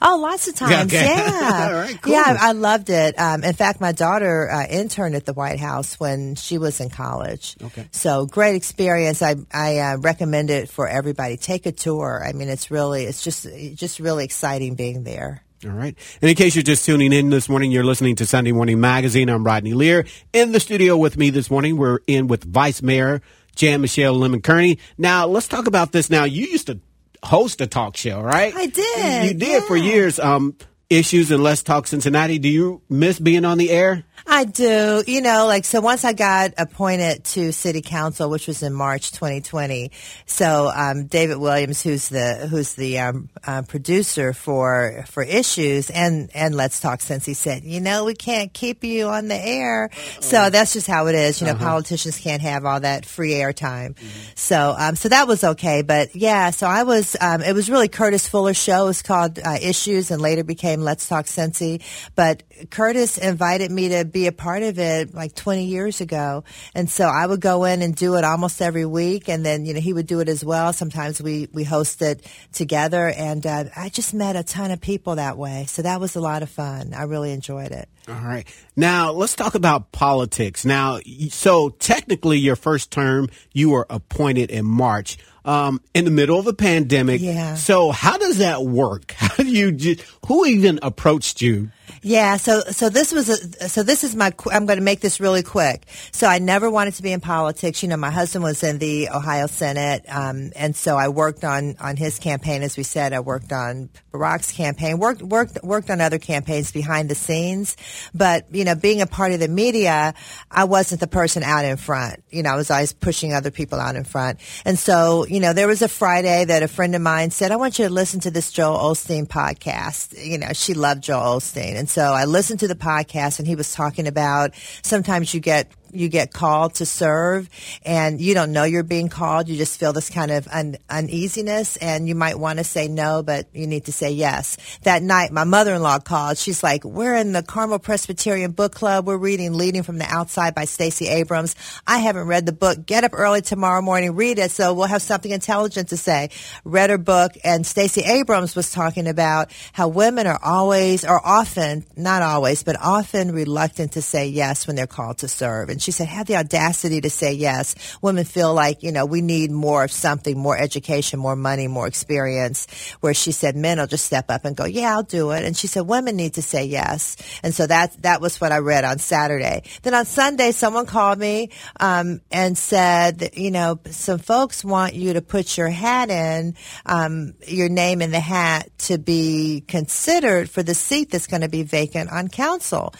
Oh, 0.00 0.16
lots 0.22 0.48
of 0.48 0.54
times. 0.54 0.90
okay. 0.90 1.04
Yeah. 1.04 1.68
All 1.68 1.74
right, 1.74 2.00
cool. 2.00 2.14
Yeah, 2.14 2.36
I 2.40 2.48
I 2.48 2.52
loved 2.52 2.88
it. 2.88 3.18
Um, 3.20 3.44
in 3.44 3.52
fact, 3.52 3.78
my 3.78 3.92
daughter 3.92 4.48
uh, 4.50 4.66
interned 4.66 5.14
at 5.14 5.26
the 5.26 5.34
White 5.34 5.60
House 5.60 6.00
when 6.00 6.34
she 6.34 6.56
was 6.56 6.80
in 6.80 6.88
college. 6.88 7.56
Okay. 7.62 7.86
So 7.90 8.24
great 8.24 8.54
experience. 8.54 9.20
I, 9.20 9.34
I 9.52 9.78
uh, 9.80 9.96
recommend 9.98 10.48
it 10.48 10.70
for 10.70 10.88
everybody. 10.88 11.36
Take 11.36 11.66
a 11.66 11.72
tour. 11.72 12.22
I 12.26 12.32
mean, 12.32 12.48
it's 12.48 12.70
really, 12.70 13.04
it's 13.04 13.22
just, 13.22 13.46
just 13.74 14.00
really 14.00 14.24
exciting 14.24 14.76
being 14.76 15.04
there. 15.04 15.42
All 15.64 15.70
right. 15.70 15.96
And 16.20 16.28
in 16.28 16.36
case 16.36 16.54
you're 16.54 16.62
just 16.62 16.84
tuning 16.84 17.12
in 17.12 17.30
this 17.30 17.48
morning, 17.48 17.70
you're 17.70 17.84
listening 17.84 18.16
to 18.16 18.26
Sunday 18.26 18.52
Morning 18.52 18.78
Magazine. 18.78 19.30
I'm 19.30 19.42
Rodney 19.42 19.72
Lear. 19.72 20.04
In 20.34 20.52
the 20.52 20.60
studio 20.60 20.98
with 20.98 21.16
me 21.16 21.30
this 21.30 21.50
morning, 21.50 21.78
we're 21.78 22.00
in 22.06 22.26
with 22.26 22.44
Vice 22.44 22.82
Mayor 22.82 23.22
Jan 23.54 23.80
Michelle 23.80 24.12
Lemon 24.12 24.42
Kearney. 24.42 24.78
Now, 24.98 25.26
let's 25.26 25.48
talk 25.48 25.66
about 25.66 25.92
this. 25.92 26.10
Now, 26.10 26.24
you 26.24 26.46
used 26.46 26.66
to 26.66 26.78
host 27.22 27.62
a 27.62 27.66
talk 27.66 27.96
show, 27.96 28.20
right? 28.20 28.54
I 28.54 28.66
did, 28.66 29.24
You 29.32 29.38
did 29.38 29.64
for 29.64 29.76
years. 29.76 30.18
Um, 30.18 30.56
issues 30.90 31.30
and 31.30 31.42
Let's 31.42 31.62
Talk 31.62 31.86
Cincinnati. 31.86 32.38
Do 32.38 32.48
you 32.48 32.82
miss 32.88 33.18
being 33.18 33.44
on 33.44 33.58
the 33.58 33.70
air? 33.70 34.04
I 34.26 34.44
do. 34.44 35.02
You 35.06 35.20
know, 35.20 35.46
like, 35.46 35.64
so 35.64 35.80
once 35.80 36.04
I 36.04 36.12
got 36.12 36.54
appointed 36.58 37.24
to 37.24 37.52
city 37.52 37.82
council, 37.82 38.30
which 38.30 38.46
was 38.46 38.62
in 38.62 38.72
March 38.72 39.12
2020, 39.12 39.90
so, 40.26 40.70
um, 40.74 41.06
David 41.06 41.38
Williams, 41.38 41.82
who's 41.82 42.08
the, 42.08 42.46
who's 42.48 42.74
the, 42.74 42.98
um, 43.00 43.28
uh, 43.46 43.62
producer 43.62 44.32
for, 44.32 45.04
for 45.08 45.22
issues 45.22 45.90
and, 45.90 46.30
and 46.34 46.54
Let's 46.54 46.80
Talk 46.80 47.00
Since 47.00 47.24
he 47.24 47.34
said, 47.34 47.64
you 47.64 47.80
know, 47.80 48.04
we 48.04 48.14
can't 48.14 48.52
keep 48.52 48.84
you 48.84 49.08
on 49.08 49.28
the 49.28 49.36
air. 49.36 49.90
So 50.20 50.50
that's 50.50 50.72
just 50.72 50.86
how 50.86 51.06
it 51.08 51.14
is. 51.14 51.40
You 51.40 51.46
know, 51.46 51.54
politicians 51.54 52.18
can't 52.18 52.42
have 52.42 52.64
all 52.64 52.80
that 52.80 53.06
free 53.06 53.34
air 53.34 53.52
time. 53.52 53.94
So, 54.34 54.74
um, 54.78 54.96
so 54.96 55.08
that 55.08 55.28
was 55.28 55.44
okay. 55.44 55.82
But 55.82 56.14
yeah, 56.16 56.50
so 56.50 56.66
I 56.66 56.84
was, 56.84 57.16
um, 57.20 57.42
it 57.42 57.54
was 57.54 57.70
really 57.70 57.88
Curtis 57.88 58.26
Fuller's 58.26 58.56
show. 58.56 58.84
It 58.84 58.88
was 58.88 59.02
called, 59.02 59.38
uh, 59.38 59.56
Issues 59.60 60.10
and 60.10 60.20
later 60.22 60.44
became 60.44 60.80
Let's 60.80 61.08
Talk 61.08 61.26
Cincy. 61.26 61.82
But 62.14 62.42
Curtis 62.70 63.18
invited 63.18 63.70
me 63.70 63.88
to 63.90 64.04
be 64.12 64.26
a 64.26 64.32
part 64.32 64.62
of 64.62 64.78
it 64.78 65.14
like 65.14 65.34
20 65.34 65.64
years 65.64 66.00
ago. 66.00 66.44
And 66.74 66.90
so 66.90 67.06
I 67.06 67.26
would 67.26 67.40
go 67.40 67.64
in 67.64 67.82
and 67.82 67.94
do 67.94 68.16
it 68.16 68.24
almost 68.24 68.60
every 68.62 68.86
week. 68.86 69.28
And 69.28 69.44
then, 69.44 69.66
you 69.66 69.74
know, 69.74 69.80
he 69.80 69.92
would 69.92 70.06
do 70.06 70.20
it 70.20 70.28
as 70.28 70.44
well. 70.44 70.72
Sometimes 70.72 71.20
we, 71.20 71.48
we 71.52 71.64
host 71.64 72.02
it 72.02 72.26
together. 72.52 73.08
And, 73.08 73.46
uh, 73.46 73.64
I 73.76 73.88
just 73.88 74.14
met 74.14 74.36
a 74.36 74.42
ton 74.42 74.70
of 74.70 74.80
people 74.80 75.16
that 75.16 75.36
way. 75.36 75.64
So 75.68 75.82
that 75.82 76.00
was 76.00 76.16
a 76.16 76.20
lot 76.20 76.42
of 76.42 76.50
fun. 76.50 76.94
I 76.94 77.04
really 77.04 77.32
enjoyed 77.32 77.72
it. 77.72 77.88
All 78.08 78.14
right. 78.14 78.46
Now 78.76 79.10
let's 79.10 79.34
talk 79.34 79.54
about 79.56 79.90
politics. 79.90 80.64
Now, 80.64 81.00
so 81.30 81.70
technically, 81.70 82.38
your 82.38 82.54
first 82.54 82.92
term, 82.92 83.28
you 83.52 83.70
were 83.70 83.86
appointed 83.90 84.50
in 84.50 84.64
March, 84.64 85.18
um, 85.44 85.80
in 85.92 86.04
the 86.04 86.10
middle 86.12 86.38
of 86.38 86.46
a 86.46 86.52
pandemic. 86.52 87.20
Yeah. 87.20 87.54
So 87.54 87.90
how 87.90 88.16
does 88.16 88.38
that 88.38 88.62
work? 88.62 89.12
How 89.18 89.42
do 89.42 89.48
you? 89.48 89.96
Who 90.26 90.46
even 90.46 90.78
approached 90.82 91.42
you? 91.42 91.70
Yeah, 92.02 92.36
so 92.36 92.60
so 92.70 92.88
this 92.88 93.12
was 93.12 93.28
a 93.28 93.68
so 93.68 93.82
this 93.82 94.04
is 94.04 94.14
my 94.14 94.32
I'm 94.52 94.66
going 94.66 94.78
to 94.78 94.84
make 94.84 95.00
this 95.00 95.20
really 95.20 95.42
quick. 95.42 95.86
So 96.12 96.26
I 96.26 96.38
never 96.38 96.70
wanted 96.70 96.94
to 96.94 97.02
be 97.02 97.12
in 97.12 97.20
politics. 97.20 97.82
You 97.82 97.88
know, 97.88 97.96
my 97.96 98.10
husband 98.10 98.44
was 98.44 98.62
in 98.62 98.78
the 98.78 99.08
Ohio 99.10 99.46
Senate, 99.46 100.04
um, 100.08 100.52
and 100.56 100.76
so 100.76 100.96
I 100.96 101.08
worked 101.08 101.44
on 101.44 101.76
on 101.80 101.96
his 101.96 102.18
campaign. 102.18 102.62
As 102.62 102.76
we 102.76 102.82
said, 102.82 103.12
I 103.12 103.20
worked 103.20 103.52
on 103.52 103.88
Barack's 104.12 104.52
campaign. 104.52 104.98
worked 104.98 105.22
worked 105.22 105.62
worked 105.62 105.90
on 105.90 106.00
other 106.00 106.18
campaigns 106.18 106.72
behind 106.72 107.08
the 107.08 107.14
scenes. 107.14 107.76
But 108.14 108.46
you 108.54 108.64
know, 108.64 108.74
being 108.74 109.00
a 109.00 109.06
part 109.06 109.32
of 109.32 109.40
the 109.40 109.48
media, 109.48 110.14
I 110.50 110.64
wasn't 110.64 111.00
the 111.00 111.06
person 111.06 111.42
out 111.42 111.64
in 111.64 111.76
front. 111.76 112.22
You 112.30 112.42
know, 112.42 112.50
I 112.50 112.56
was 112.56 112.70
always 112.70 112.92
pushing 112.92 113.32
other 113.32 113.50
people 113.50 113.80
out 113.80 113.96
in 113.96 114.04
front. 114.04 114.40
And 114.64 114.78
so 114.78 115.26
you 115.26 115.40
know, 115.40 115.52
there 115.52 115.68
was 115.68 115.82
a 115.82 115.88
Friday 115.88 116.44
that 116.44 116.62
a 116.62 116.68
friend 116.68 116.94
of 116.94 117.02
mine 117.02 117.30
said, 117.30 117.52
"I 117.52 117.56
want 117.56 117.78
you 117.78 117.86
to 117.86 117.92
listen 117.92 118.20
to 118.20 118.30
this 118.30 118.50
Joel 118.52 118.78
Osteen 118.78 119.26
podcast." 119.26 120.14
You 120.22 120.38
know, 120.38 120.52
she 120.52 120.74
loved 120.74 121.02
Joel 121.02 121.40
Osteen, 121.40 121.76
and 121.76 121.85
so 121.88 122.02
I 122.02 122.24
listened 122.24 122.60
to 122.60 122.68
the 122.68 122.74
podcast, 122.74 123.38
and 123.38 123.46
he 123.46 123.54
was 123.54 123.72
talking 123.72 124.06
about 124.06 124.54
sometimes 124.82 125.32
you 125.32 125.40
get 125.40 125.70
you 125.96 126.08
get 126.08 126.32
called 126.32 126.74
to 126.74 126.86
serve 126.86 127.48
and 127.84 128.20
you 128.20 128.34
don't 128.34 128.52
know 128.52 128.64
you're 128.64 128.82
being 128.82 129.08
called. 129.08 129.48
You 129.48 129.56
just 129.56 129.78
feel 129.78 129.92
this 129.92 130.10
kind 130.10 130.30
of 130.30 130.48
un- 130.48 130.76
uneasiness 130.90 131.76
and 131.76 132.08
you 132.08 132.14
might 132.14 132.38
want 132.38 132.58
to 132.58 132.64
say 132.64 132.88
no, 132.88 133.22
but 133.22 133.46
you 133.52 133.66
need 133.66 133.86
to 133.86 133.92
say 133.92 134.10
yes. 134.10 134.56
That 134.82 135.02
night, 135.02 135.32
my 135.32 135.44
mother-in-law 135.44 136.00
called. 136.00 136.38
She's 136.38 136.62
like, 136.62 136.84
we're 136.84 137.14
in 137.14 137.32
the 137.32 137.42
Carmel 137.42 137.78
Presbyterian 137.78 138.52
Book 138.52 138.74
Club. 138.74 139.06
We're 139.06 139.16
reading 139.16 139.54
Leading 139.54 139.82
from 139.82 139.98
the 139.98 140.06
Outside 140.06 140.54
by 140.54 140.64
Stacey 140.64 141.08
Abrams. 141.08 141.54
I 141.86 141.98
haven't 141.98 142.26
read 142.26 142.46
the 142.46 142.52
book. 142.52 142.84
Get 142.86 143.04
up 143.04 143.12
early 143.14 143.42
tomorrow 143.42 143.82
morning, 143.82 144.14
read 144.14 144.38
it 144.38 144.50
so 144.50 144.74
we'll 144.74 144.86
have 144.86 145.02
something 145.02 145.30
intelligent 145.30 145.90
to 145.90 145.96
say. 145.96 146.30
Read 146.64 146.90
her 146.90 146.98
book 146.98 147.32
and 147.44 147.66
Stacey 147.66 148.02
Abrams 148.02 148.56
was 148.56 148.70
talking 148.70 149.06
about 149.08 149.52
how 149.72 149.88
women 149.88 150.26
are 150.26 150.40
always 150.42 151.04
or 151.04 151.24
often, 151.24 151.84
not 151.96 152.22
always, 152.22 152.62
but 152.62 152.76
often 152.80 153.32
reluctant 153.32 153.92
to 153.92 154.02
say 154.02 154.28
yes 154.28 154.66
when 154.66 154.76
they're 154.76 154.86
called 154.86 155.18
to 155.18 155.28
serve. 155.28 155.68
And 155.68 155.80
she 155.86 155.92
said, 155.92 156.08
have 156.08 156.26
the 156.26 156.34
audacity 156.36 157.00
to 157.00 157.08
say 157.08 157.32
yes. 157.32 157.76
Women 158.02 158.24
feel 158.24 158.52
like, 158.52 158.82
you 158.82 158.90
know, 158.90 159.06
we 159.06 159.20
need 159.20 159.52
more 159.52 159.84
of 159.84 159.92
something, 159.92 160.36
more 160.36 160.58
education, 160.58 161.20
more 161.20 161.36
money, 161.36 161.68
more 161.68 161.86
experience. 161.86 162.66
Where 162.98 163.14
she 163.14 163.30
said 163.30 163.54
men 163.54 163.78
will 163.78 163.86
just 163.86 164.04
step 164.04 164.28
up 164.28 164.44
and 164.44 164.56
go, 164.56 164.64
yeah, 164.64 164.96
I'll 164.96 165.04
do 165.04 165.30
it. 165.30 165.44
And 165.44 165.56
she 165.56 165.68
said, 165.68 165.82
women 165.82 166.16
need 166.16 166.34
to 166.34 166.42
say 166.42 166.64
yes. 166.64 167.16
And 167.44 167.54
so 167.54 167.68
that, 167.68 168.02
that 168.02 168.20
was 168.20 168.40
what 168.40 168.50
I 168.50 168.58
read 168.58 168.84
on 168.84 168.98
Saturday. 168.98 169.62
Then 169.82 169.94
on 169.94 170.06
Sunday, 170.06 170.50
someone 170.50 170.86
called 170.86 171.20
me, 171.20 171.50
um, 171.78 172.20
and 172.32 172.58
said, 172.58 173.30
you 173.34 173.52
know, 173.52 173.78
some 173.90 174.18
folks 174.18 174.64
want 174.64 174.94
you 174.94 175.12
to 175.12 175.22
put 175.22 175.56
your 175.56 175.68
hat 175.68 176.10
in, 176.10 176.56
um, 176.84 177.34
your 177.46 177.68
name 177.68 178.02
in 178.02 178.10
the 178.10 178.18
hat 178.18 178.76
to 178.78 178.98
be 178.98 179.62
considered 179.68 180.50
for 180.50 180.64
the 180.64 180.74
seat 180.74 181.12
that's 181.12 181.28
going 181.28 181.42
to 181.42 181.48
be 181.48 181.62
vacant 181.62 182.10
on 182.10 182.26
council. 182.26 182.92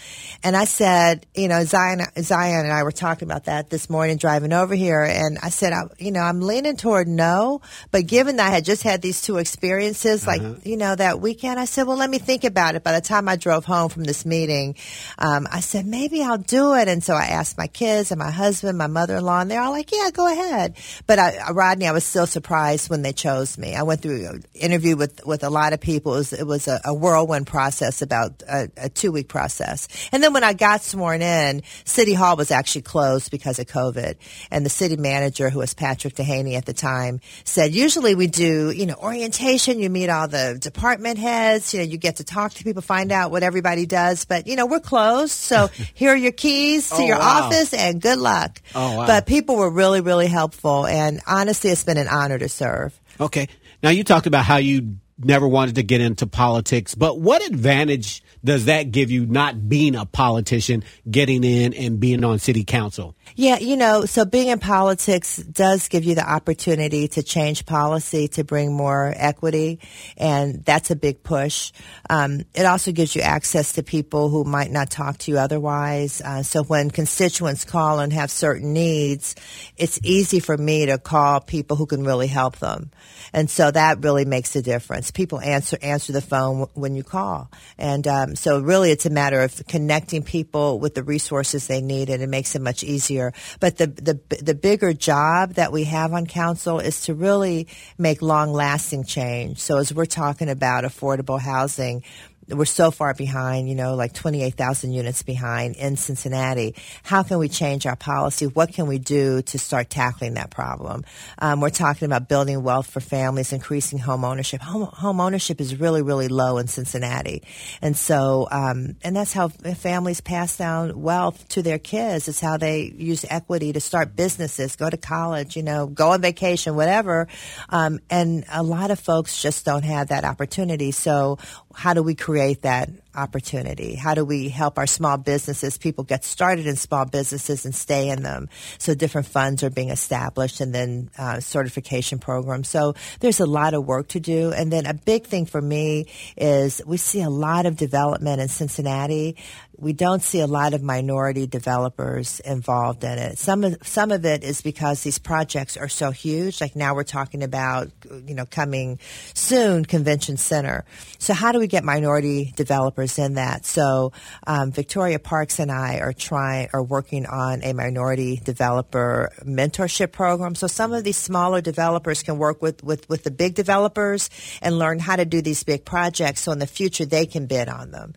And 0.45 0.57
I 0.57 0.67
said, 0.67 1.27
you 1.35 1.49
know, 1.49 1.65
Zion, 1.65 2.03
Zion 2.21 2.61
and 2.65 2.73
I 2.77 2.83
were 2.83 2.93
talking 2.93 3.27
about 3.27 3.45
that 3.45 3.71
this 3.71 3.89
morning 3.89 4.17
driving 4.17 4.53
over 4.53 4.75
here. 4.75 5.03
And 5.03 5.39
I 5.43 5.49
said, 5.49 5.73
I, 5.73 5.85
you 5.99 6.13
know, 6.13 6.21
I'm 6.21 6.41
leaning 6.41 6.77
toward 6.77 7.09
no, 7.09 7.61
but 7.91 8.07
given 8.07 8.37
that 8.37 8.49
I 8.49 8.51
had 8.51 8.65
just 8.65 8.83
had 8.83 9.03
these 9.03 9.23
two 9.23 9.39
experiences, 9.39 10.27
like, 10.27 10.43
you 10.65 10.77
know, 10.77 10.95
that 10.95 11.21
weekend, 11.21 11.59
I 11.59 11.65
said, 11.65 11.87
well, 11.87 11.97
let 11.97 12.11
me 12.11 12.19
think 12.19 12.45
about 12.45 12.75
it. 12.75 12.85
By 12.85 12.93
the 12.93 13.01
time 13.01 13.29
I 13.29 13.37
drove 13.37 13.65
home 13.65 13.89
from 13.89 14.05
this 14.05 14.27
meeting, 14.27 14.77
um, 15.19 15.47
I 15.51 15.61
said, 15.61 15.87
maybe 15.87 16.23
I'll 16.23 16.39
do 16.39 16.75
it. 16.75 16.89
And 16.89 17.03
so 17.03 17.15
I 17.15 17.27
asked 17.27 17.57
my 17.59 17.67
kids 17.67 18.13
and 18.13 18.19
my 18.19 18.31
husband, 18.31 18.79
my 18.79 18.87
mother-in-law, 18.87 19.41
and 19.41 19.51
they're 19.51 19.63
all 19.63 19.73
like, 19.73 19.91
yeah, 19.93 20.11
go 20.13 20.31
ahead. 20.31 20.77
But 21.07 21.19
I, 21.19 21.51
Rodney, 21.51 21.87
I 21.87 21.93
was 21.93 22.05
still 22.05 22.27
surprised 22.27 22.91
when 22.91 23.03
they 23.03 23.13
chose 23.13 23.59
me. 23.59 23.75
I 23.75 23.83
went 23.83 24.03
through 24.03 24.27
an 24.29 24.45
interview 24.55 24.97
with, 24.97 25.25
with 25.27 25.43
a 25.45 25.51
lot 25.51 25.73
of 25.73 25.81
people. 25.81 26.15
It 26.15 26.19
was, 26.19 26.33
it 26.33 26.47
was 26.47 26.69
a, 26.69 26.81
a 26.85 26.95
whirlwind 26.95 27.47
process, 27.47 28.03
about 28.03 28.43
a, 28.49 28.69
a 28.77 28.89
two 28.89 29.13
week 29.13 29.29
process. 29.29 29.89
And 30.13 30.23
then 30.23 30.33
when 30.33 30.45
I 30.45 30.53
got 30.53 30.83
sworn 30.83 31.23
in, 31.23 31.63
City 31.85 32.15
Hall 32.15 32.37
was 32.37 32.51
actually 32.57 32.83
closed 32.83 33.31
because 33.31 33.59
of 33.59 33.67
COVID. 33.67 34.17
And 34.51 34.65
the 34.65 34.71
city 34.71 34.97
manager, 34.97 35.51
who 35.51 35.59
was 35.61 35.75
Patrick 35.75 36.15
Duhaney 36.15 36.55
at 36.57 36.65
the 36.67 36.73
time, 36.73 37.21
said, 37.45 37.75
usually 37.75 38.15
we 38.15 38.27
do, 38.27 38.71
you 38.71 38.87
know, 38.87 38.95
orientation. 38.95 39.79
You 39.79 39.91
meet 39.91 40.09
all 40.09 40.29
the 40.29 40.57
department 40.61 41.19
heads. 41.19 41.73
You 41.75 41.81
know, 41.81 41.87
you 41.87 41.99
get 41.99 42.17
to 42.17 42.25
talk 42.25 42.53
to 42.55 42.65
people, 42.65 42.83
find 42.83 43.13
out 43.13 43.31
what 43.31 43.43
everybody 43.43 43.87
does. 43.87 44.25
But, 44.25 44.47
you 44.47 44.57
know, 44.57 44.67
we're 44.67 44.81
closed. 44.81 45.33
So 45.33 45.67
here 45.95 46.11
are 46.13 46.17
your 46.17 46.33
keys 46.33 46.89
to 46.91 46.97
Oh, 46.97 47.07
your 47.07 47.19
wow. 47.19 47.45
office 47.45 47.73
and 47.75 48.01
good 48.01 48.19
luck. 48.19 48.61
Oh, 48.75 48.97
wow. 48.99 49.07
But 49.07 49.27
people 49.27 49.57
were 49.57 49.71
really, 49.71 50.01
really 50.01 50.27
helpful. 50.29 50.87
And 50.87 51.21
honestly, 51.27 51.71
it's 51.71 51.85
been 51.85 51.99
an 51.99 52.09
honor 52.09 52.39
to 52.39 52.49
serve. 52.49 52.99
Okay. 53.21 53.49
Now 53.83 53.91
you 53.91 54.03
talked 54.05 54.27
about 54.27 54.45
how 54.45 54.57
you 54.57 54.97
never 55.19 55.49
wanted 55.49 55.77
to 55.77 55.83
get 55.83 56.01
into 56.01 56.27
politics. 56.27 56.95
But 56.95 57.21
what 57.21 57.45
advantage 57.47 58.23
does 58.45 58.67
that 58.67 58.93
give 58.93 59.11
you 59.11 59.27
not 59.27 59.69
being 59.69 59.97
a 59.97 60.07
politician, 60.07 60.85
getting 61.11 61.43
in 61.43 61.75
and 61.75 61.99
being 61.99 62.23
on 62.23 62.39
city 62.39 62.65
council? 62.65 63.17
Yeah, 63.35 63.59
you 63.59 63.77
know, 63.77 64.05
so 64.05 64.25
being 64.25 64.49
in 64.49 64.59
politics 64.59 65.37
does 65.37 65.89
give 65.89 66.05
you 66.05 66.15
the 66.15 66.29
opportunity 66.29 67.09
to 67.09 67.23
change 67.23 67.67
policy 67.67 68.29
to 68.29 68.45
bring 68.45 68.75
more 68.75 69.13
equity, 69.17 69.81
and 70.17 70.65
that's 70.65 70.91
a 70.91 70.97
big 70.97 71.23
push. 71.23 71.73
Um, 72.09 72.45
it 72.55 72.65
also 72.65 72.93
gives 72.93 73.17
you 73.17 73.23
access 73.23 73.73
to 73.75 73.83
people 73.83 74.29
who 74.29 74.45
might 74.45 74.71
not 74.71 74.91
talk 74.91 75.19
to 75.19 75.31
you 75.31 75.39
otherwise. 75.39 76.23
Uh, 76.25 76.43
so 76.43 76.63
when 76.63 76.91
constituents 76.91 77.65
call 77.65 77.99
and 77.99 78.13
have 78.13 78.31
certain 78.31 78.73
needs, 78.73 79.35
it's 79.77 79.99
easy 80.03 80.41
for 80.41 80.57
me 80.57 80.87
to 80.87 80.99
call 80.99 81.41
people 81.41 81.77
who 81.77 81.87
can 81.87 82.05
really 82.05 82.29
help 82.29 82.59
them, 82.59 82.91
and 83.33 83.51
so 83.51 83.71
that 83.71 84.05
really 84.05 84.25
makes 84.25 84.55
a 84.55 84.63
difference. 84.63 85.06
People 85.11 85.41
answer 85.41 85.79
answer 85.83 86.13
the 86.13 86.23
phone 86.23 86.67
when 86.75 86.95
you 86.95 87.03
call, 87.03 87.51
and 87.79 88.07
um, 88.07 88.37
so 88.37 88.61
really 88.61 88.91
it's 88.91 89.07
a 89.07 89.11
matter 89.11 89.41
of 89.43 89.67
connecting 89.67 90.23
people 90.23 90.79
with 90.79 90.95
the 90.95 91.03
resources 91.03 91.67
they 91.67 91.81
need, 91.81 92.11
and 92.11 92.23
it 92.23 92.29
makes 92.29 92.55
it 92.55 92.63
much 92.63 92.83
easier 92.83 93.33
but 93.61 93.77
the, 93.77 93.87
the, 93.87 94.37
the 94.43 94.55
bigger 94.55 94.93
job 94.93 95.55
that 95.55 95.73
we 95.73 95.85
have 95.85 96.13
on 96.13 96.27
council 96.27 96.79
is 96.79 97.03
to 97.03 97.15
really 97.15 97.69
make 97.99 98.23
long 98.23 98.53
lasting 98.53 99.05
change. 99.05 99.59
So 99.59 99.79
as 99.79 99.93
we're 99.93 100.07
talking 100.07 100.49
about 100.49 100.85
affordable 100.85 101.41
housing, 101.41 102.03
we're 102.49 102.65
so 102.65 102.91
far 102.91 103.15
behind, 103.15 103.69
you 103.69 103.75
know, 103.75 103.95
like 103.95 104.13
28,000 104.13 104.93
units 104.93 105.23
behind 105.23 105.77
in 105.77 105.97
Cincinnati. 105.97 106.75
How 107.03 107.23
can 107.23 107.39
we 107.39 107.49
change 107.49 107.87
our 107.87 107.97
policy? 107.97 108.47
What 108.47 108.73
can 108.73 108.87
we 108.87 108.99
do 108.99 109.43
to 109.43 109.59
start 109.59 109.91
tackling 109.91 110.35
that 110.35 110.51
problem? 110.51 111.05
Um, 111.39 111.61
we're 111.61 111.71
talking 111.71 112.07
about 112.07 112.29
building 112.29 112.63
wealth 112.63 112.89
for 112.89 113.01
families, 113.01 113.53
increasing 113.53 113.99
home 113.99 114.25
ownership. 114.25 114.61
Home, 114.61 114.89
home 114.93 115.21
ownership 115.21 115.61
is 115.61 115.79
really, 115.79 116.03
really 116.03 116.29
low 116.29 116.59
in 116.59 116.69
Cincinnati. 116.69 117.43
And 117.83 117.97
so, 117.97 118.47
um, 118.51 118.97
and 119.03 119.17
that's 119.17 119.33
how 119.33 119.49
families 119.49 120.21
pass 120.21 120.57
down 120.57 121.01
wealth 121.01 121.49
to 121.49 121.63
their 121.63 121.79
kids. 121.79 122.29
It's 122.29 122.41
how 122.41 122.57
they 122.57 122.93
use 122.97 123.25
equity 123.29 123.73
to 123.73 123.81
start 123.81 124.15
businesses, 124.15 124.77
go 124.77 124.89
to 124.89 124.97
college, 124.97 125.57
you 125.57 125.63
know, 125.63 125.87
go 125.87 126.11
on 126.11 126.23
vacation, 126.23 126.77
whatever. 126.77 127.27
Um, 127.71 127.99
and 128.09 128.45
a 128.53 128.63
lot 128.63 128.91
of 128.91 129.01
folks 129.01 129.43
just 129.43 129.65
don't 129.65 129.85
have 129.85 130.09
that 130.09 130.25
opportunity. 130.25 130.93
So 130.93 131.39
how 131.77 131.93
do 131.95 132.03
we 132.03 132.15
create 132.15 132.63
that 132.63 132.89
opportunity? 133.17 133.95
How 133.95 134.15
do 134.15 134.25
we 134.25 134.49
help 134.49 134.79
our 134.79 134.87
small 134.87 135.17
businesses, 135.17 135.79
people 135.79 136.05
get 136.05 136.25
started 136.25 136.67
in 136.67 136.77
small 136.77 137.05
businesses 137.07 137.65
and 137.65 137.75
stay 137.75 138.09
in 138.09 138.23
them? 138.23 138.49
So 138.79 138.95
different 138.95 139.27
funds 139.27 139.63
are 139.63 139.71
being 139.71 139.91
established 139.91 140.61
and 140.61 140.75
then 140.75 141.11
uh, 141.19 141.41
certification 141.41 142.19
programs. 142.19 142.69
So 142.69 142.95
there's 143.21 143.41
a 143.41 143.47
lot 143.47 143.75
of 143.75 143.85
work 143.85 144.09
to 144.09 144.21
do. 144.21 144.53
And 144.53 144.73
then 144.73 144.87
a 144.87 144.95
big 144.95 145.27
thing 145.27 145.47
for 145.47 145.61
me 145.61 146.07
is 146.37 146.83
we 146.87 146.97
see 146.97 147.23
a 147.23 147.31
lot 147.31 147.67
of 147.67 147.77
development 147.77 148.41
in 148.41 148.49
Cincinnati. 148.49 149.37
We 149.79 149.93
don't 149.93 150.23
see 150.23 150.41
a 150.41 150.47
lot 150.47 150.73
of 150.73 150.83
minority 150.83 151.47
developers 151.47 152.41
involved 152.41 153.05
in 153.05 153.19
it. 153.19 153.39
Some 153.39 153.63
of, 153.63 153.77
some 153.83 154.11
of 154.11 154.25
it 154.25 154.43
is 154.43 154.63
because 154.63 155.03
these 155.03 155.19
projects 155.19 155.77
are 155.77 155.89
so 155.89 156.11
huge. 156.11 156.63
Like 156.63 156.75
now 156.77 156.95
we're 156.95 157.05
talking 157.05 157.43
about, 157.43 157.91
you 158.27 158.35
know, 158.35 158.47
coming 158.47 158.99
soon, 159.35 159.85
Convention 159.85 160.39
Center. 160.39 160.87
So 161.19 161.35
how 161.35 161.53
do 161.53 161.59
we 161.59 161.67
get 161.67 161.85
minority 161.85 162.55
developers 162.57 163.06
in 163.19 163.35
that. 163.35 163.65
So 163.65 164.13
um, 164.47 164.73
Victoria 164.73 165.19
Parks 165.19 165.59
and 165.59 165.71
I 165.71 165.99
are 165.99 166.13
trying 166.13 166.69
are 166.73 166.83
working 166.83 167.27
on 167.27 167.63
a 167.63 167.73
minority 167.73 168.41
developer 168.45 169.33
mentorship 169.45 170.13
program. 170.13 170.55
So 170.55 170.67
some 170.67 170.93
of 170.93 171.05
these 171.05 171.17
smaller 171.17 171.61
developers 171.61 172.23
can 172.23 172.39
work 172.39 172.61
with 172.61 172.83
with 172.83 173.09
with 173.09 173.25
the 173.25 173.31
big 173.31 173.55
developers 173.55 174.31
and 174.61 174.79
learn 174.79 174.99
how 174.99 175.17
to 175.17 175.25
do 175.25 175.41
these 175.41 175.63
big 175.65 175.85
projects. 175.85 176.43
So 176.43 176.53
in 176.53 176.59
the 176.59 176.67
future 176.67 177.07
they 177.07 177.27
can 177.27 177.47
bid 177.47 177.69
on 177.69 177.91
them. 177.91 178.15